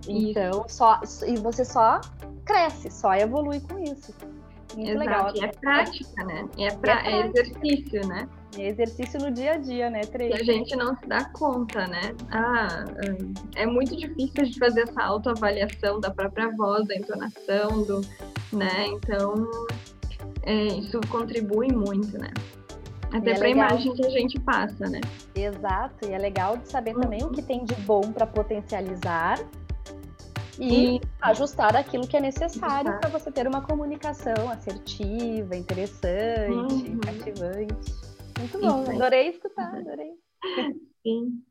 Então, 0.08 0.65
só, 0.67 0.99
e 1.26 1.38
você 1.38 1.63
só 1.63 2.02
cresce, 2.45 2.91
só 2.91 3.13
evolui 3.13 3.62
com 3.62 3.80
isso. 3.80 4.13
Muito 4.76 4.90
Exato. 4.90 5.00
legal. 5.00 5.36
E 5.36 5.44
é 5.44 5.48
prática, 5.48 6.24
né? 6.24 6.50
E 6.58 6.64
é, 6.66 6.72
pra, 6.72 7.06
é, 7.06 7.12
é 7.12 7.28
exercício, 7.28 8.08
né? 8.08 8.28
É 8.58 8.68
exercício 8.68 9.20
no 9.20 9.32
dia 9.32 9.54
a 9.54 9.58
dia, 9.58 9.90
né, 9.90 10.02
Três? 10.02 10.32
E 10.32 10.42
a 10.42 10.44
gente 10.44 10.76
não 10.76 10.96
se 10.98 11.06
dá 11.08 11.26
conta, 11.26 11.88
né? 11.88 12.14
Ah, 12.32 12.86
é 13.56 13.66
muito 13.66 13.96
difícil 13.96 14.46
de 14.46 14.60
fazer 14.60 14.82
essa 14.82 15.04
autoavaliação 15.04 16.00
da 16.00 16.12
própria 16.12 16.50
voz, 16.56 16.88
da 16.88 16.96
entonação, 16.96 17.84
do, 17.84 18.02
né? 18.52 18.88
Então, 18.88 19.50
é, 20.44 20.66
isso 20.68 21.00
contribui 21.10 21.72
muito, 21.72 22.18
né? 22.18 22.32
Até 23.12 23.32
é 23.32 23.38
para 23.38 23.48
a 23.48 23.52
imagem 23.52 23.94
que 23.94 24.06
a 24.06 24.10
gente 24.10 24.40
passa, 24.40 24.90
né? 24.90 25.00
Exato, 25.36 26.10
e 26.10 26.14
é 26.14 26.18
legal 26.18 26.58
de 26.58 26.68
saber 26.68 26.96
também 26.96 27.22
uhum. 27.22 27.30
o 27.30 27.32
que 27.32 27.44
tem 27.44 27.64
de 27.64 27.76
bom 27.76 28.02
para 28.02 28.26
potencializar 28.26 29.38
e, 30.60 31.02
ajustar 31.22 31.76
aquilo 31.76 32.08
que 32.08 32.18
é 32.18 32.20
necessário 32.20 33.00
para 33.00 33.10
você 33.10 33.32
ter 33.32 33.48
uma 33.48 33.62
comunicação 33.62 34.50
assertiva, 34.50 35.56
interessante, 35.56 36.52
uhum. 36.52 37.00
cativante. 37.00 37.94
Muito 38.39 38.60
bom, 38.60 38.89
adorei 38.89 39.30
escutar, 39.30 39.76
adorei. 39.76 40.12
Sim. 41.02 41.44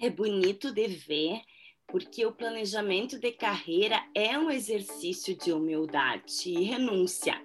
É 0.00 0.10
bonito 0.10 0.72
de 0.72 0.86
ver, 0.86 1.40
porque 1.86 2.26
o 2.26 2.32
planejamento 2.32 3.18
de 3.18 3.32
carreira 3.32 4.02
é 4.14 4.38
um 4.38 4.50
exercício 4.50 5.36
de 5.36 5.52
humildade 5.52 6.48
e 6.48 6.64
renúncia. 6.64 7.40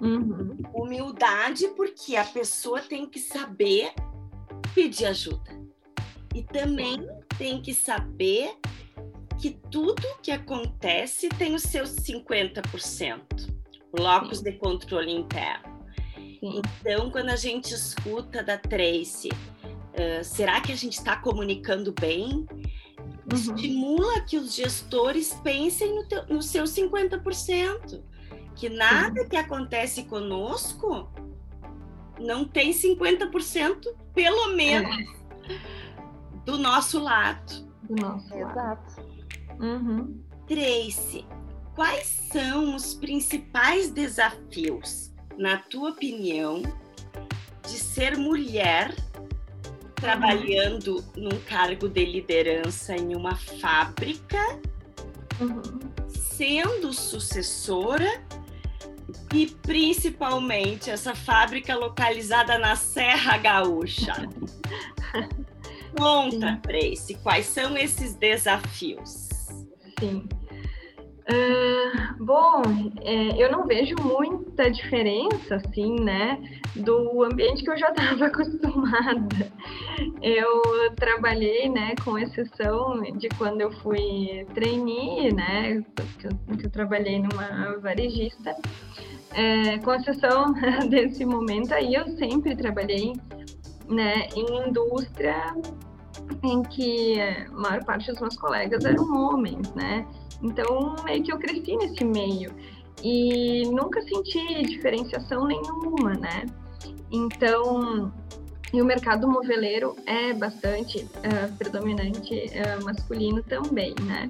Uhum. 0.00 0.56
Humildade, 0.74 1.68
porque 1.76 2.16
a 2.16 2.24
pessoa 2.24 2.80
tem 2.80 3.08
que 3.08 3.18
saber 3.18 3.92
pedir 4.74 5.06
ajuda. 5.06 5.56
E 6.34 6.42
também 6.42 7.06
tem 7.38 7.62
que 7.62 7.72
saber 7.72 8.54
que 9.38 9.50
tudo 9.70 10.02
que 10.22 10.30
acontece 10.30 11.28
tem 11.28 11.54
os 11.54 11.62
seus 11.62 11.90
50%, 11.90 13.20
blocos 13.92 14.38
Sim. 14.38 14.44
de 14.44 14.52
controle 14.52 15.12
interno. 15.12 15.76
Sim. 16.14 16.62
Então, 16.80 17.10
quando 17.10 17.30
a 17.30 17.36
gente 17.36 17.72
escuta 17.72 18.42
da 18.42 18.58
Tracy, 18.58 19.28
uh, 19.28 20.24
será 20.24 20.60
que 20.60 20.72
a 20.72 20.76
gente 20.76 20.94
está 20.98 21.16
comunicando 21.16 21.92
bem? 21.92 22.46
Uhum. 23.30 23.34
Estimula 23.34 24.20
que 24.22 24.38
os 24.38 24.54
gestores 24.54 25.34
pensem 25.42 25.94
no, 25.94 26.06
teu, 26.06 26.26
no 26.26 26.42
seu 26.42 26.64
50%, 26.64 28.02
que 28.54 28.68
nada 28.68 29.22
Sim. 29.22 29.28
que 29.28 29.36
acontece 29.36 30.04
conosco 30.04 31.10
não 32.18 32.44
tem 32.44 32.70
50%, 32.70 33.94
pelo 34.14 34.54
menos, 34.54 34.96
é. 34.96 35.58
do 36.44 36.56
nosso 36.56 36.98
lado. 36.98 37.66
Do 37.82 37.94
nosso 37.96 38.34
Exato. 38.34 38.56
lado. 38.56 38.95
Uhum. 39.60 40.20
Tracy, 40.46 41.24
quais 41.74 42.06
são 42.32 42.74
os 42.74 42.94
principais 42.94 43.90
desafios, 43.90 45.12
na 45.36 45.58
tua 45.58 45.90
opinião, 45.90 46.62
de 47.62 47.78
ser 47.78 48.16
mulher 48.16 48.94
trabalhando 49.96 50.96
uhum. 50.96 51.28
num 51.30 51.40
cargo 51.40 51.88
de 51.88 52.04
liderança 52.04 52.94
em 52.94 53.14
uma 53.14 53.34
fábrica, 53.34 54.38
uhum. 55.40 55.80
sendo 56.08 56.92
sucessora 56.92 58.22
e 59.34 59.46
principalmente 59.46 60.90
essa 60.90 61.14
fábrica 61.14 61.74
localizada 61.74 62.58
na 62.58 62.76
Serra 62.76 63.38
Gaúcha? 63.38 64.14
Conta, 65.96 66.60
Tracy, 66.62 67.14
quais 67.22 67.46
são 67.46 67.76
esses 67.76 68.14
desafios? 68.14 69.25
Sim. 69.98 70.28
Uh, 71.28 72.24
bom, 72.24 72.62
é, 73.02 73.42
eu 73.42 73.50
não 73.50 73.66
vejo 73.66 73.96
muita 74.00 74.70
diferença, 74.70 75.56
assim, 75.56 75.96
né, 76.00 76.38
do 76.76 77.24
ambiente 77.24 77.64
que 77.64 77.70
eu 77.70 77.76
já 77.76 77.88
estava 77.96 78.26
acostumada. 78.26 79.50
Eu 80.22 80.94
trabalhei, 80.94 81.68
né, 81.68 81.94
com 82.04 82.16
exceção 82.16 83.02
de 83.16 83.28
quando 83.30 83.60
eu 83.60 83.72
fui 83.80 84.46
trainee, 84.54 85.32
né, 85.32 85.82
que 86.18 86.28
eu, 86.28 86.56
que 86.58 86.66
eu 86.66 86.70
trabalhei 86.70 87.18
numa 87.18 87.76
varejista, 87.78 88.54
é, 89.32 89.78
com 89.78 89.94
exceção 89.94 90.52
desse 90.88 91.24
momento 91.24 91.72
aí, 91.72 91.94
eu 91.94 92.06
sempre 92.18 92.54
trabalhei, 92.54 93.14
né, 93.88 94.28
em 94.36 94.68
indústria 94.68 95.52
em 96.42 96.62
que 96.62 97.20
a 97.20 97.50
maior 97.50 97.84
parte 97.84 98.10
dos 98.10 98.20
meus 98.20 98.36
colegas 98.36 98.84
eram 98.84 99.04
homens, 99.12 99.72
né? 99.74 100.06
Então, 100.42 100.94
meio 101.04 101.22
que 101.22 101.32
eu 101.32 101.38
cresci 101.38 101.76
nesse 101.76 102.04
meio 102.04 102.52
e 103.02 103.62
nunca 103.70 104.00
senti 104.02 104.62
diferenciação 104.64 105.46
nenhuma, 105.46 106.14
né? 106.14 106.46
Então, 107.10 108.12
e 108.72 108.82
o 108.82 108.84
mercado 108.84 109.28
moveleiro 109.28 109.94
é 110.06 110.32
bastante 110.32 110.98
uh, 110.98 111.56
predominante 111.56 112.34
uh, 112.34 112.84
masculino 112.84 113.42
também, 113.42 113.94
né? 114.02 114.28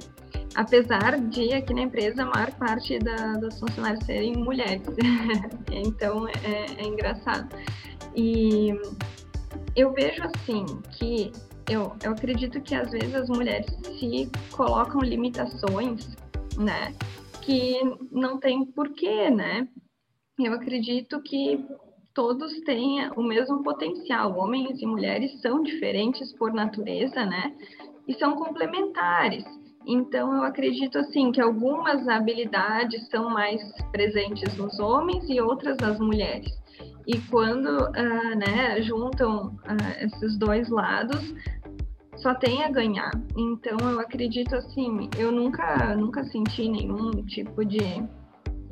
Apesar 0.54 1.18
de 1.18 1.52
aqui 1.52 1.74
na 1.74 1.82
empresa 1.82 2.22
a 2.22 2.26
maior 2.26 2.50
parte 2.52 2.98
da, 2.98 3.34
dos 3.34 3.58
funcionários 3.58 4.04
serem 4.04 4.36
mulheres. 4.36 4.82
então, 5.70 6.28
é, 6.28 6.66
é 6.78 6.84
engraçado. 6.86 7.54
E 8.14 8.72
eu 9.74 9.92
vejo 9.92 10.22
assim 10.22 10.64
que 10.92 11.30
eu, 11.68 11.96
eu 12.02 12.12
acredito 12.12 12.60
que 12.60 12.74
às 12.74 12.90
vezes 12.90 13.14
as 13.14 13.28
mulheres 13.28 13.66
se 13.98 14.30
colocam 14.52 15.00
limitações, 15.00 16.16
né? 16.56 16.94
Que 17.42 17.80
não 18.10 18.38
tem 18.38 18.64
porquê, 18.66 19.30
né? 19.30 19.68
Eu 20.38 20.52
acredito 20.52 21.20
que 21.22 21.64
todos 22.14 22.52
têm 22.60 23.10
o 23.16 23.22
mesmo 23.22 23.62
potencial. 23.62 24.36
Homens 24.38 24.80
e 24.80 24.86
mulheres 24.86 25.40
são 25.40 25.62
diferentes 25.62 26.32
por 26.36 26.52
natureza, 26.52 27.24
né? 27.24 27.54
E 28.06 28.14
são 28.14 28.36
complementares. 28.36 29.44
Então, 29.86 30.34
eu 30.34 30.42
acredito 30.42 30.98
assim 30.98 31.30
que 31.30 31.40
algumas 31.40 32.08
habilidades 32.08 33.08
são 33.08 33.30
mais 33.30 33.62
presentes 33.92 34.56
nos 34.56 34.78
homens 34.80 35.28
e 35.28 35.40
outras 35.40 35.76
nas 35.78 35.98
mulheres. 35.98 36.50
E 37.06 37.18
quando 37.30 37.68
uh, 37.68 38.36
né, 38.36 38.82
juntam 38.82 39.48
uh, 39.48 40.04
esses 40.04 40.36
dois 40.38 40.68
lados, 40.68 41.34
só 42.16 42.34
tem 42.34 42.64
a 42.64 42.70
ganhar. 42.70 43.10
Então 43.36 43.78
eu 43.90 44.00
acredito 44.00 44.54
assim, 44.56 45.08
eu 45.18 45.30
nunca 45.30 45.94
nunca 45.94 46.24
senti 46.24 46.68
nenhum 46.68 47.10
tipo 47.26 47.64
de, 47.64 48.02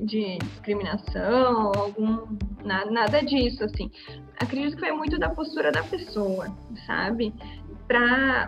de 0.00 0.38
discriminação, 0.38 1.72
algum 1.76 2.36
nada 2.64 3.20
disso 3.20 3.62
assim. 3.64 3.90
Acredito 4.40 4.74
que 4.74 4.80
foi 4.80 4.92
muito 4.92 5.18
da 5.18 5.28
postura 5.28 5.70
da 5.70 5.82
pessoa, 5.82 6.46
sabe? 6.86 7.32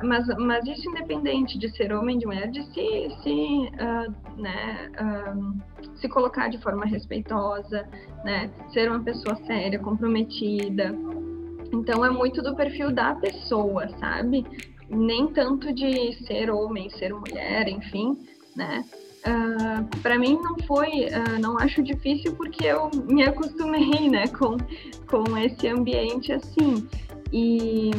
Mas, 0.03 0.27
mas 0.39 0.67
isso 0.67 0.89
independente 0.89 1.59
de 1.59 1.69
ser 1.77 1.93
homem 1.93 2.19
de 2.19 2.27
mulher, 2.27 2.51
de 2.51 2.63
se, 2.73 3.11
se, 3.23 3.71
uh, 3.75 4.41
né, 4.41 4.91
uh, 4.99 5.97
se 5.99 6.09
colocar 6.09 6.49
de 6.49 6.59
forma 6.59 6.87
respeitosa, 6.87 7.87
né, 8.25 8.51
ser 8.73 8.91
uma 8.91 9.03
pessoa 9.03 9.37
séria, 9.47 9.79
comprometida. 9.79 10.95
Então 11.71 12.05
é 12.05 12.11
muito 12.11 12.43
do 12.43 12.57
perfil 12.57 12.91
da 12.91 13.15
pessoa, 13.15 13.89
sabe? 13.99 14.45
nem 14.89 15.27
tanto 15.29 15.73
de 15.73 16.13
ser 16.27 16.51
homem, 16.51 16.89
ser 16.91 17.13
mulher, 17.13 17.69
enfim, 17.69 18.17
né? 18.55 18.85
Uh, 19.27 20.01
para 20.03 20.17
mim 20.19 20.39
não 20.41 20.57
foi, 20.67 21.07
uh, 21.07 21.41
não 21.41 21.59
acho 21.59 21.83
difícil 21.83 22.35
porque 22.37 22.65
eu 22.65 22.91
me 23.09 23.25
acostumei, 23.25 24.09
né, 24.09 24.29
com, 24.29 24.57
com 25.09 25.37
esse 25.37 25.67
ambiente 25.67 26.33
assim. 26.33 26.87
E, 27.33 27.91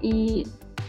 e 0.00 0.44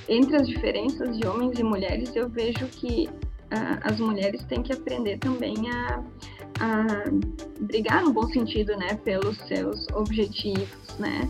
entre 0.10 0.36
as 0.36 0.48
diferenças 0.48 1.18
de 1.18 1.28
homens 1.28 1.60
e 1.60 1.64
mulheres, 1.64 2.16
eu 2.16 2.28
vejo 2.28 2.66
que 2.68 3.08
uh, 3.08 3.80
as 3.84 4.00
mulheres 4.00 4.44
têm 4.46 4.64
que 4.64 4.74
aprender 4.74 5.20
também 5.20 5.56
a, 5.70 6.04
a 6.60 6.86
brigar 7.62 8.04
no 8.04 8.12
bom 8.12 8.28
sentido, 8.28 8.76
né, 8.76 8.96
pelos 9.04 9.38
seus 9.48 9.86
objetivos, 9.94 10.98
né, 10.98 11.30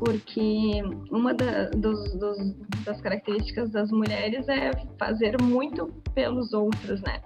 porque 0.00 0.82
uma 1.10 1.32
da, 1.32 1.70
dos, 1.70 2.12
dos, 2.18 2.36
das 2.84 3.00
características 3.00 3.70
das 3.70 3.90
mulheres 3.90 4.46
é 4.48 4.72
fazer 4.98 5.40
muito 5.40 5.86
pelos 6.12 6.52
outros, 6.52 7.00
né, 7.02 7.22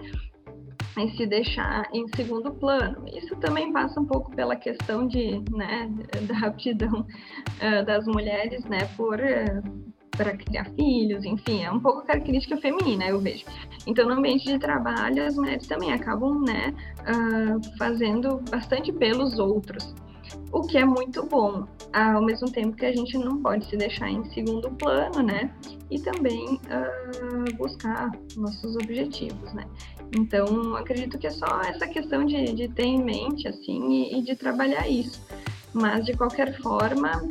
e 0.99 1.17
se 1.17 1.25
deixar 1.25 1.89
em 1.95 2.07
segundo 2.15 2.53
plano. 2.53 3.05
Isso 3.17 3.35
também 3.37 3.73
passa 3.73 3.99
um 3.99 4.05
pouco 4.05 4.35
pela 4.35 4.55
questão 4.55 5.07
de, 5.07 5.43
né, 5.51 5.91
da 6.23 6.49
aptidão 6.49 7.01
uh, 7.01 7.87
das 7.87 8.07
mulheres, 8.07 8.65
né, 8.65 8.81
por 8.97 9.19
uh, 9.19 9.90
para 10.21 10.37
criar 10.37 10.67
filhos, 10.77 11.25
enfim, 11.25 11.65
é 11.65 11.73
um 11.73 11.81
pouco 11.81 12.03
característica 12.03 12.55
feminina, 12.59 13.07
eu 13.07 13.19
vejo. 13.19 13.47
Então, 13.87 14.07
no 14.07 14.17
ambiente 14.17 14.45
de 14.45 14.59
trabalho, 14.59 15.25
as 15.25 15.35
mulheres 15.35 15.67
também 15.67 15.95
acabam, 15.95 16.43
né, 16.43 16.75
uh, 17.01 17.79
fazendo 17.79 18.39
bastante 18.51 18.93
pelos 18.93 19.39
outros, 19.39 19.95
o 20.53 20.61
que 20.61 20.77
é 20.77 20.85
muito 20.85 21.25
bom, 21.25 21.67
ao 21.95 22.23
mesmo 22.23 22.53
tempo 22.53 22.77
que 22.77 22.85
a 22.85 22.93
gente 22.93 23.17
não 23.17 23.41
pode 23.41 23.65
se 23.65 23.79
deixar 23.79 24.11
em 24.11 24.23
segundo 24.35 24.71
plano, 24.73 25.23
né, 25.23 25.55
e 25.91 25.99
também 25.99 26.61
uh, 26.67 27.57
buscar 27.57 28.11
nossos 28.37 28.77
objetivos, 28.77 29.55
né. 29.55 29.65
Então, 30.15 30.77
acredito 30.77 31.19
que 31.19 31.29
é 31.29 31.31
só 31.31 31.63
essa 31.63 31.87
questão 31.87 32.27
de, 32.27 32.53
de 32.53 32.69
ter 32.69 32.85
em 32.85 33.03
mente, 33.03 33.49
assim, 33.49 33.89
e, 33.91 34.19
e 34.19 34.23
de 34.23 34.37
trabalhar 34.37 34.87
isso. 34.87 35.19
Mas, 35.73 36.05
de 36.05 36.13
qualquer 36.13 36.61
forma, 36.61 37.27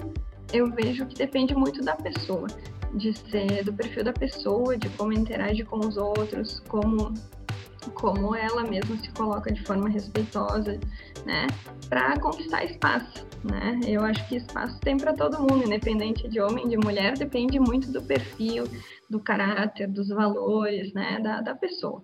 eu 0.51 0.71
vejo 0.71 1.05
que 1.05 1.15
depende 1.15 1.53
muito 1.53 1.81
da 1.81 1.95
pessoa 1.95 2.47
de 2.93 3.13
ser 3.13 3.63
do 3.63 3.73
perfil 3.73 4.03
da 4.03 4.13
pessoa, 4.13 4.77
de 4.77 4.89
como 4.89 5.13
interage 5.13 5.63
com 5.63 5.79
os 5.79 5.97
outros, 5.97 6.59
como 6.61 7.13
como 7.93 8.35
ela 8.35 8.63
mesma 8.63 8.97
se 8.97 9.09
coloca 9.11 9.51
de 9.51 9.63
forma 9.63 9.89
respeitosa, 9.89 10.79
né, 11.25 11.47
para 11.87 12.19
conquistar 12.19 12.65
espaço, 12.65 13.25
né? 13.43 13.79
Eu 13.87 14.01
acho 14.03 14.27
que 14.27 14.35
espaço 14.35 14.79
tem 14.81 14.97
para 14.97 15.13
todo 15.13 15.39
mundo, 15.39 15.65
independente 15.65 16.27
de 16.27 16.39
homem, 16.39 16.67
de 16.67 16.77
mulher, 16.77 17.17
depende 17.17 17.59
muito 17.59 17.91
do 17.91 18.01
perfil, 18.01 18.65
do 19.09 19.19
caráter, 19.19 19.87
dos 19.87 20.09
valores, 20.09 20.93
né, 20.93 21.19
da, 21.21 21.41
da 21.41 21.55
pessoa. 21.55 22.03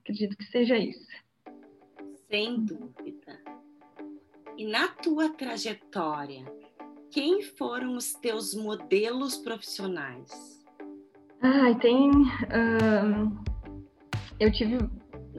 Acredito 0.00 0.36
que 0.36 0.44
seja 0.44 0.76
isso. 0.76 1.06
Sem 2.28 2.64
dúvida. 2.64 3.38
E 4.56 4.66
na 4.66 4.88
tua 4.88 5.30
trajetória, 5.30 6.44
quem 7.10 7.42
foram 7.42 7.96
os 7.96 8.14
teus 8.14 8.54
modelos 8.54 9.36
profissionais? 9.36 10.58
Ai, 11.42 11.74
tem. 11.76 12.10
Uh, 12.10 13.36
eu 14.40 14.52
tive 14.52 14.78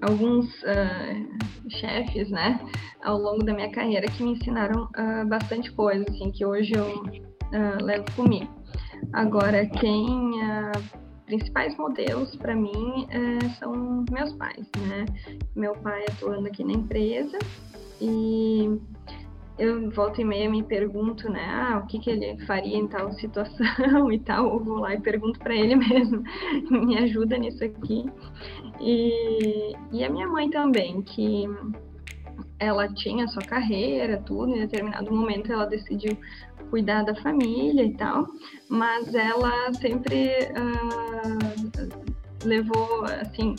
alguns 0.02 0.46
uh, 0.64 1.70
chefes, 1.70 2.30
né, 2.30 2.60
ao 3.04 3.18
longo 3.18 3.44
da 3.44 3.54
minha 3.54 3.72
carreira 3.72 4.08
que 4.08 4.24
me 4.24 4.32
ensinaram 4.32 4.86
uh, 4.86 5.28
bastante 5.28 5.72
coisa, 5.74 6.06
assim, 6.10 6.32
que 6.32 6.46
hoje 6.46 6.74
eu 6.74 7.04
levo 7.82 8.06
comigo. 8.16 8.48
Agora, 9.12 9.66
quem 9.66 10.06
principais 11.26 11.76
modelos 11.78 12.36
para 12.36 12.56
mim 12.56 13.08
são 13.58 14.06
meus 14.12 14.34
pais, 14.34 14.70
né? 14.88 15.06
Meu 15.56 15.74
pai 15.74 16.06
atuando 16.10 16.48
aqui 16.48 16.64
na 16.64 16.74
empresa 16.74 17.40
e 18.00 18.80
eu 19.60 19.92
volto 19.92 20.22
e 20.22 20.24
meia 20.24 20.50
me 20.50 20.64
pergunto, 20.64 21.30
né, 21.30 21.46
ah, 21.46 21.82
o 21.84 21.88
que, 21.88 22.00
que 22.00 22.10
ele 22.10 22.38
faria 22.46 22.78
em 22.78 22.88
tal 22.88 23.12
situação 23.12 24.10
e 24.12 24.20
tal, 24.20 24.54
eu 24.54 24.64
vou 24.64 24.78
lá 24.78 24.96
e 24.96 25.02
pergunto 25.02 25.38
para 25.40 25.54
ele 25.54 25.76
mesmo, 25.78 26.24
me 26.72 26.98
ajuda 26.98 27.38
nisso 27.38 27.64
aqui. 27.64 28.06
E, 28.80 29.76
e 29.92 30.04
a 30.04 30.10
minha 30.10 30.28
mãe 30.28 30.50
também, 30.50 31.02
que 31.02 31.46
ela 32.58 32.88
tinha 32.88 33.28
sua 33.28 33.44
carreira, 33.44 34.22
tudo, 34.26 34.56
em 34.56 34.60
determinado 34.62 35.14
momento 35.14 35.52
ela 35.52 35.66
decidiu 35.66 36.18
cuidar 36.70 37.04
da 37.04 37.16
família 37.16 37.84
e 37.84 37.94
tal, 37.94 38.28
mas 38.70 39.14
ela 39.14 39.74
sempre 39.74 40.38
uh, 40.56 42.46
levou, 42.46 43.04
assim, 43.22 43.56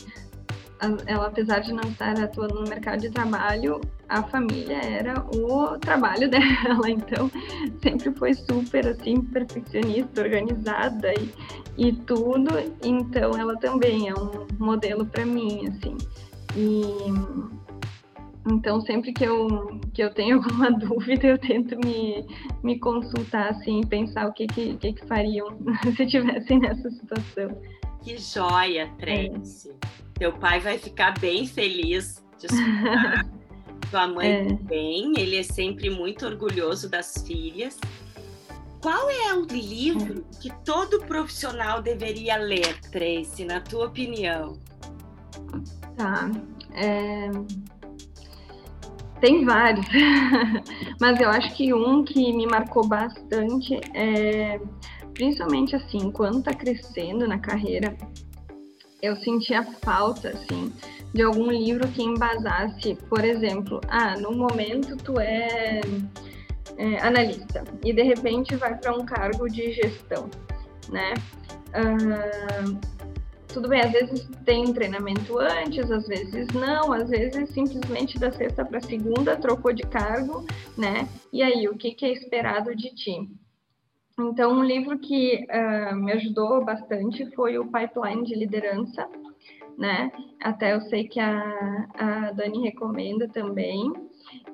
ela 1.05 1.27
apesar 1.27 1.59
de 1.59 1.73
não 1.73 1.89
estar 1.89 2.19
atuando 2.19 2.55
no 2.55 2.69
mercado 2.69 3.01
de 3.01 3.11
trabalho, 3.11 3.79
a 4.11 4.23
família 4.23 4.77
era 4.77 5.25
o 5.33 5.77
trabalho 5.79 6.27
dela, 6.29 6.89
então 6.89 7.31
sempre 7.81 8.11
foi 8.11 8.33
super 8.33 8.85
assim 8.87 9.21
perfeccionista, 9.21 10.21
organizada 10.21 11.13
e, 11.13 11.33
e 11.77 11.93
tudo, 11.93 12.49
então 12.83 13.31
ela 13.39 13.57
também 13.57 14.09
é 14.09 14.13
um 14.13 14.47
modelo 14.59 15.05
para 15.05 15.25
mim, 15.25 15.67
assim. 15.69 15.97
E 16.57 16.83
então 18.51 18.81
sempre 18.81 19.13
que 19.13 19.23
eu 19.23 19.79
que 19.93 20.03
eu 20.03 20.13
tenho 20.13 20.37
alguma 20.43 20.71
dúvida, 20.71 21.27
eu 21.27 21.37
tento 21.37 21.77
me, 21.77 22.25
me 22.61 22.77
consultar 22.79 23.51
assim, 23.51 23.79
pensar 23.87 24.27
o 24.27 24.33
que 24.33 24.45
que, 24.45 24.75
que, 24.75 24.93
que 24.93 25.07
fariam 25.07 25.57
se 25.95 26.05
tivessem 26.05 26.59
nessa 26.59 26.91
situação. 26.91 27.61
Que 28.03 28.17
joia, 28.17 28.91
Tracy. 28.97 29.69
É. 29.69 29.73
Teu 30.15 30.33
pai 30.33 30.59
vai 30.59 30.77
ficar 30.77 31.17
bem 31.19 31.47
feliz 31.47 32.21
de 32.37 32.47
escutar. 32.47 33.40
Tua 33.91 34.07
mãe 34.07 34.31
é. 34.31 34.45
também, 34.45 35.13
ele 35.17 35.35
é 35.35 35.43
sempre 35.43 35.89
muito 35.89 36.25
orgulhoso 36.25 36.89
das 36.89 37.23
filhas. 37.27 37.77
Qual 38.81 39.09
é 39.09 39.33
o 39.35 39.45
livro 39.45 40.25
é. 40.33 40.41
que 40.41 40.49
todo 40.65 41.01
profissional 41.01 41.81
deveria 41.81 42.37
ler, 42.37 42.79
Tracy, 42.89 43.45
na 43.45 43.59
tua 43.59 43.87
opinião? 43.87 44.57
Tá. 45.95 46.31
É... 46.73 47.29
Tem 49.19 49.45
vários, 49.45 49.85
mas 50.99 51.19
eu 51.19 51.29
acho 51.29 51.53
que 51.53 51.71
um 51.71 52.03
que 52.03 52.33
me 52.33 52.47
marcou 52.47 52.87
bastante 52.87 53.79
é, 53.93 54.59
principalmente 55.13 55.75
assim, 55.75 56.11
quando 56.11 56.41
tá 56.41 56.53
crescendo 56.53 57.27
na 57.27 57.37
carreira, 57.37 57.95
eu 59.01 59.15
sentia 59.17 59.63
falta, 59.83 60.29
assim, 60.29 60.73
de 61.13 61.21
algum 61.21 61.51
livro 61.51 61.87
que 61.89 62.01
embasasse, 62.01 62.95
por 63.09 63.23
exemplo, 63.23 63.81
ah, 63.87 64.17
no 64.17 64.31
momento 64.31 64.95
tu 64.97 65.19
é, 65.19 65.81
é 66.77 67.01
analista 67.01 67.63
e 67.83 67.91
de 67.91 68.03
repente 68.03 68.55
vai 68.55 68.77
para 68.77 68.95
um 68.95 69.05
cargo 69.05 69.47
de 69.47 69.73
gestão, 69.73 70.29
né? 70.89 71.13
Tudo 73.53 73.67
bem, 73.67 73.81
às 73.81 73.91
vezes 73.91 74.29
tem 74.45 74.71
treinamento 74.71 75.37
antes, 75.37 75.91
às 75.91 76.07
vezes 76.07 76.47
não, 76.53 76.93
às 76.93 77.09
vezes 77.09 77.49
simplesmente 77.49 78.17
da 78.17 78.31
sexta 78.31 78.63
para 78.63 78.79
segunda 78.79 79.35
trocou 79.35 79.73
de 79.73 79.83
cargo, 79.83 80.45
né? 80.77 81.07
E 81.33 81.43
aí, 81.43 81.67
o 81.67 81.75
que, 81.75 81.91
que 81.91 82.05
é 82.05 82.13
esperado 82.13 82.73
de 82.73 82.95
ti? 82.95 83.29
Então, 84.17 84.53
um 84.53 84.63
livro 84.63 84.97
que 84.99 85.45
uh, 85.49 85.95
me 85.95 86.13
ajudou 86.13 86.63
bastante 86.63 87.29
foi 87.35 87.57
o 87.57 87.65
Pipeline 87.65 88.23
de 88.23 88.35
Liderança, 88.35 89.09
né? 89.77 90.11
Até 90.41 90.73
eu 90.73 90.81
sei 90.81 91.07
que 91.07 91.19
a, 91.19 91.87
a 91.95 92.31
Dani 92.31 92.61
recomenda 92.63 93.27
também. 93.27 93.91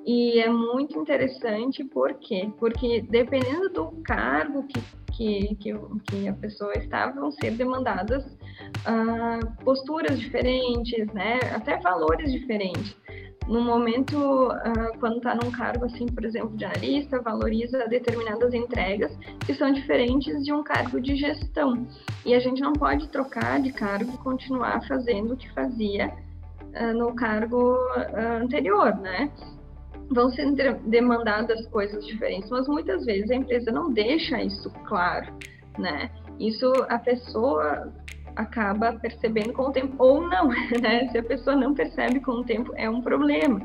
E 0.04 0.40
é 0.40 0.48
muito 0.48 0.98
interessante, 0.98 1.84
por 1.84 2.14
quê? 2.14 2.50
Porque 2.58 3.02
dependendo 3.02 3.68
do 3.68 3.90
cargo 4.02 4.66
que, 4.66 4.80
que, 5.12 5.54
que, 5.56 5.74
que 6.08 6.28
a 6.28 6.32
pessoa 6.32 6.72
está, 6.74 7.10
vão 7.10 7.30
ser 7.30 7.52
demandadas 7.52 8.24
uh, 8.24 9.64
posturas 9.64 10.18
diferentes, 10.18 11.06
né? 11.12 11.38
Até 11.54 11.78
valores 11.78 12.32
diferentes 12.32 12.96
no 13.48 13.62
momento, 13.62 14.16
uh, 14.48 14.98
quando 15.00 15.16
está 15.16 15.34
num 15.34 15.50
cargo, 15.50 15.86
assim, 15.86 16.06
por 16.06 16.24
exemplo, 16.24 16.54
de 16.54 16.66
analista, 16.66 17.20
valoriza 17.20 17.88
determinadas 17.88 18.52
entregas 18.52 19.16
que 19.46 19.54
são 19.54 19.72
diferentes 19.72 20.44
de 20.44 20.52
um 20.52 20.62
cargo 20.62 21.00
de 21.00 21.16
gestão. 21.16 21.86
E 22.26 22.34
a 22.34 22.40
gente 22.40 22.60
não 22.60 22.74
pode 22.74 23.08
trocar 23.08 23.60
de 23.60 23.72
cargo 23.72 24.12
e 24.12 24.18
continuar 24.18 24.86
fazendo 24.86 25.32
o 25.32 25.36
que 25.36 25.50
fazia 25.54 26.12
uh, 26.78 26.92
no 26.92 27.14
cargo 27.14 27.74
uh, 27.74 28.42
anterior, 28.42 28.94
né? 28.96 29.30
Vão 30.10 30.28
ser 30.30 30.52
demandadas 30.84 31.66
coisas 31.68 32.06
diferentes, 32.06 32.50
mas 32.50 32.68
muitas 32.68 33.06
vezes 33.06 33.30
a 33.30 33.34
empresa 33.34 33.70
não 33.70 33.90
deixa 33.90 34.42
isso 34.42 34.70
claro, 34.86 35.26
né? 35.78 36.10
Isso 36.38 36.70
a 36.88 36.98
pessoa 36.98 37.92
acaba 38.38 38.92
percebendo 38.92 39.52
com 39.52 39.64
o 39.64 39.72
tempo, 39.72 39.94
ou 39.98 40.22
não, 40.22 40.48
né? 40.80 41.08
Se 41.10 41.18
a 41.18 41.22
pessoa 41.22 41.56
não 41.56 41.74
percebe 41.74 42.20
com 42.20 42.32
o 42.32 42.44
tempo, 42.44 42.72
é 42.76 42.88
um 42.88 43.02
problema, 43.02 43.60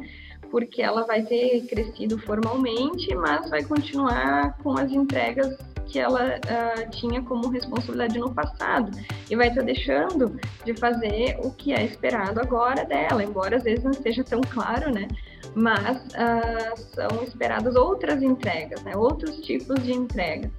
porque 0.49 0.81
ela 0.81 1.05
vai 1.05 1.21
ter 1.23 1.61
crescido 1.67 2.17
formalmente, 2.19 3.15
mas 3.15 3.49
vai 3.49 3.63
continuar 3.63 4.57
com 4.57 4.77
as 4.77 4.91
entregas 4.91 5.55
que 5.85 5.99
ela 5.99 6.37
uh, 6.37 6.89
tinha 6.89 7.21
como 7.21 7.49
responsabilidade 7.49 8.17
no 8.17 8.33
passado 8.33 8.89
e 9.29 9.35
vai 9.35 9.49
estar 9.49 9.61
tá 9.61 9.65
deixando 9.65 10.39
de 10.65 10.73
fazer 10.73 11.37
o 11.43 11.51
que 11.51 11.71
é 11.71 11.83
esperado 11.83 12.39
agora 12.39 12.83
dela, 12.83 13.23
embora 13.23 13.57
às 13.57 13.63
vezes 13.63 13.83
não 13.83 13.93
seja 13.93 14.23
tão 14.23 14.41
claro, 14.41 14.91
né? 14.91 15.07
Mas 15.53 15.97
uh, 15.97 16.77
são 16.95 17.23
esperadas 17.23 17.75
outras 17.75 18.23
entregas, 18.23 18.81
né? 18.81 18.95
Outros 18.95 19.37
tipos 19.41 19.83
de 19.83 19.93
entrega. 19.93 20.49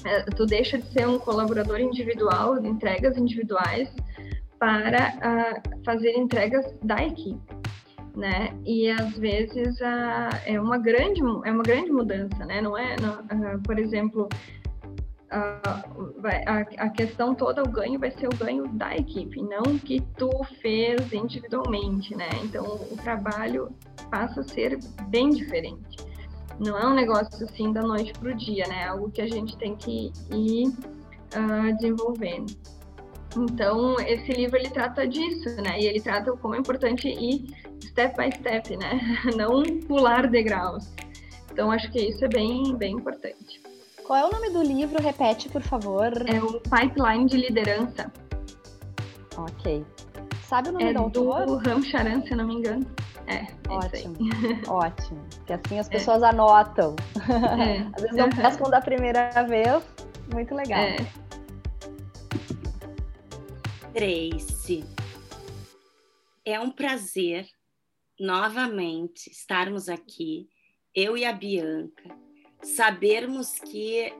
Uh, 0.00 0.34
tu 0.36 0.46
deixa 0.46 0.78
de 0.78 0.86
ser 0.92 1.08
um 1.08 1.18
colaborador 1.18 1.80
individual, 1.80 2.64
entregas 2.64 3.16
individuais, 3.16 3.88
para 4.58 5.14
uh, 5.18 5.84
fazer 5.84 6.12
entregas 6.16 6.64
da 6.82 7.04
equipe 7.04 7.58
né? 8.18 8.52
E 8.66 8.90
às 8.90 9.16
vezes 9.16 9.80
a, 9.80 10.28
é 10.44 10.60
uma 10.60 10.76
grande 10.76 11.20
é 11.44 11.52
uma 11.52 11.62
grande 11.62 11.90
mudança, 11.90 12.44
né? 12.44 12.60
Não 12.60 12.76
é, 12.76 12.96
não, 13.00 13.20
uh, 13.20 13.62
por 13.62 13.78
exemplo, 13.78 14.28
uh, 15.32 16.20
vai, 16.20 16.42
a, 16.44 16.58
a, 16.84 16.90
questão 16.90 17.34
toda 17.34 17.62
o 17.62 17.68
ganho 17.68 17.98
vai 17.98 18.10
ser 18.10 18.26
o 18.26 18.36
ganho 18.36 18.66
da 18.68 18.96
equipe, 18.96 19.40
não 19.40 19.78
que 19.78 20.00
tu 20.16 20.30
fez 20.60 21.12
individualmente, 21.12 22.14
né? 22.16 22.28
Então 22.42 22.64
o 22.64 22.96
trabalho 22.96 23.70
passa 24.10 24.40
a 24.40 24.44
ser 24.44 24.78
bem 25.08 25.30
diferente. 25.30 26.07
Não 26.58 26.78
é 26.78 26.86
um 26.86 26.94
negócio 26.94 27.44
assim 27.44 27.72
da 27.72 27.82
noite 27.82 28.12
para 28.12 28.30
o 28.30 28.34
dia, 28.34 28.66
né? 28.68 28.82
É 28.82 28.88
algo 28.88 29.10
que 29.10 29.20
a 29.20 29.28
gente 29.28 29.56
tem 29.56 29.76
que 29.76 30.12
ir 30.32 30.68
uh, 30.68 31.76
desenvolvendo. 31.76 32.52
Então, 33.36 33.96
esse 34.00 34.32
livro 34.32 34.56
ele 34.56 34.70
trata 34.70 35.06
disso, 35.06 35.48
né? 35.62 35.78
E 35.80 35.86
ele 35.86 36.00
trata 36.00 36.32
como 36.32 36.54
é 36.54 36.58
importante 36.58 37.08
ir 37.08 37.54
step 37.82 38.16
by 38.16 38.34
step, 38.36 38.76
né? 38.76 39.00
Não 39.36 39.62
pular 39.86 40.28
degraus. 40.28 40.88
Então 41.50 41.70
acho 41.70 41.90
que 41.90 42.00
isso 42.00 42.24
é 42.24 42.28
bem, 42.28 42.76
bem 42.76 42.94
importante. 42.94 43.60
Qual 44.04 44.18
é 44.18 44.24
o 44.24 44.30
nome 44.30 44.50
do 44.50 44.62
livro? 44.62 45.02
Repete, 45.02 45.48
por 45.48 45.60
favor. 45.60 46.12
É 46.26 46.40
o 46.40 46.60
Pipeline 46.60 47.26
de 47.26 47.36
Liderança. 47.36 48.10
Ok. 49.36 49.84
Sabe 50.44 50.70
o 50.70 50.72
nome 50.72 50.84
é 50.84 50.92
do 50.92 51.00
autor? 51.00 51.46
do 51.46 51.56
Ram 51.56 51.82
Charan, 51.82 52.22
se 52.22 52.34
não 52.34 52.46
me 52.46 52.54
engano. 52.54 52.86
É, 53.28 53.42
é 53.42 53.48
ótimo, 53.68 54.16
ótimo. 54.66 55.26
Que 55.46 55.52
assim 55.52 55.78
as 55.78 55.86
é. 55.86 55.90
pessoas 55.90 56.22
é. 56.22 56.26
anotam. 56.26 56.96
É. 57.60 57.80
Às 57.94 58.02
vezes 58.02 58.16
não 58.16 58.30
pescam 58.30 58.70
da 58.70 58.80
primeira 58.80 59.42
vez. 59.42 59.84
Muito 60.32 60.54
legal. 60.54 60.80
É. 60.80 60.96
Tracy, 63.92 64.84
é 66.44 66.58
um 66.58 66.70
prazer 66.70 67.46
novamente 68.18 69.30
estarmos 69.30 69.88
aqui, 69.88 70.48
eu 70.94 71.16
e 71.16 71.24
a 71.24 71.32
Bianca, 71.32 72.16
sabermos 72.62 73.58
que 73.58 74.12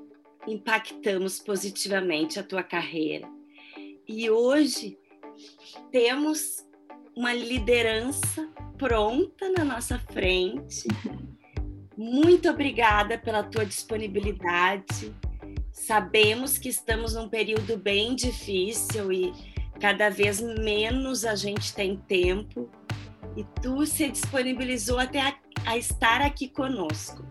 impactamos 0.46 1.38
positivamente 1.40 2.38
a 2.38 2.42
tua 2.42 2.62
carreira. 2.62 3.28
E 4.06 4.28
hoje 4.30 4.98
temos 5.90 6.64
uma 7.18 7.34
liderança 7.34 8.48
pronta 8.78 9.50
na 9.50 9.64
nossa 9.64 9.98
frente. 9.98 10.86
Muito 11.96 12.48
obrigada 12.48 13.18
pela 13.18 13.42
tua 13.42 13.66
disponibilidade. 13.66 15.12
Sabemos 15.72 16.58
que 16.58 16.68
estamos 16.68 17.14
num 17.14 17.28
período 17.28 17.76
bem 17.76 18.14
difícil 18.14 19.10
e 19.12 19.32
cada 19.80 20.08
vez 20.08 20.40
menos 20.40 21.24
a 21.24 21.34
gente 21.34 21.74
tem 21.74 21.96
tempo 21.96 22.70
e 23.36 23.42
tu 23.60 23.84
se 23.84 24.08
disponibilizou 24.08 25.00
até 25.00 25.20
a, 25.20 25.36
a 25.66 25.76
estar 25.76 26.20
aqui 26.20 26.48
conosco. 26.48 27.26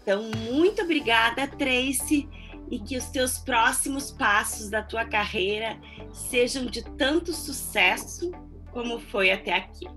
Então, 0.00 0.22
muito 0.50 0.80
obrigada, 0.80 1.46
Tracy, 1.46 2.26
e 2.70 2.78
que 2.78 2.96
os 2.96 3.10
teus 3.10 3.38
próximos 3.38 4.10
passos 4.10 4.70
da 4.70 4.82
tua 4.82 5.04
carreira 5.04 5.78
sejam 6.14 6.64
de 6.64 6.82
tanto 6.82 7.34
sucesso 7.34 8.32
como 8.72 8.98
foi 8.98 9.30
até 9.30 9.54
aqui. 9.54 9.88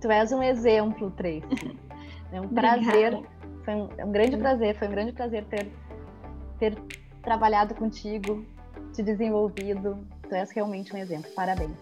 Tu 0.00 0.10
és 0.10 0.32
um 0.32 0.42
exemplo, 0.42 1.10
Tracy. 1.12 1.42
É 2.32 2.40
um 2.40 2.48
prazer, 2.48 3.20
foi 3.64 3.74
um, 3.74 3.88
é 3.98 4.04
um 4.04 4.10
grande 4.10 4.36
prazer, 4.36 4.76
foi 4.78 4.88
um 4.88 4.90
grande 4.90 5.12
prazer 5.12 5.44
ter, 5.44 5.70
ter 6.58 6.74
trabalhado 7.22 7.74
contigo, 7.74 8.44
te 8.94 9.02
desenvolvido. 9.02 9.98
Tu 10.28 10.34
és 10.34 10.50
realmente 10.50 10.94
um 10.94 10.98
exemplo. 10.98 11.30
Parabéns. 11.36 11.76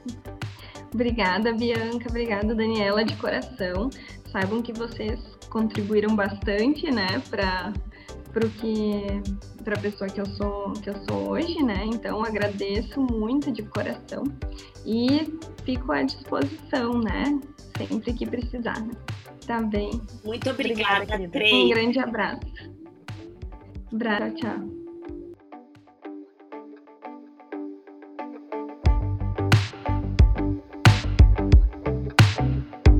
Obrigada, 0.92 1.52
Bianca. 1.52 2.08
Obrigada, 2.08 2.54
Daniela, 2.54 3.04
de 3.04 3.16
coração. 3.16 3.90
Saibam 4.32 4.60
que 4.60 4.72
vocês 4.72 5.20
contribuíram 5.48 6.14
bastante, 6.14 6.90
né, 6.90 7.22
para 7.30 7.72
para 8.32 8.48
que 8.48 9.04
para 9.64 9.74
a 9.76 9.80
pessoa 9.80 10.08
que 10.08 10.20
eu 10.20 10.26
sou 10.26 10.72
que 10.72 10.90
eu 10.90 10.94
sou 11.08 11.30
hoje, 11.30 11.62
né? 11.62 11.84
Então 11.86 12.24
agradeço 12.24 13.00
muito 13.00 13.50
de 13.50 13.62
coração 13.62 14.24
e 14.86 15.38
fico 15.64 15.92
à 15.92 16.02
disposição, 16.02 17.00
né? 17.00 17.40
Sempre 17.76 18.12
que 18.12 18.26
precisar. 18.26 18.82
Tá 19.46 19.60
bem. 19.60 19.90
Muito 20.24 20.48
obrigada, 20.50 21.04
obrigada 21.14 21.54
Um 21.54 21.68
grande 21.68 21.98
abraço. 21.98 22.40
Abraço, 23.92 24.34
tchau. 24.36 24.79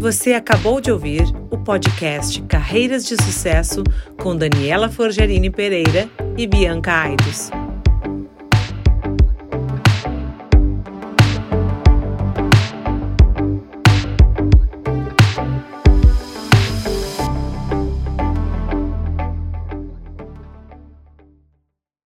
Você 0.00 0.32
acabou 0.32 0.80
de 0.80 0.90
ouvir 0.90 1.24
o 1.50 1.58
podcast 1.58 2.40
Carreiras 2.44 3.04
de 3.04 3.22
Sucesso 3.22 3.84
com 4.18 4.34
Daniela 4.34 4.88
Forgerini 4.88 5.50
Pereira 5.50 6.08
e 6.38 6.46
Bianca 6.46 7.02
Aidos. 7.02 7.50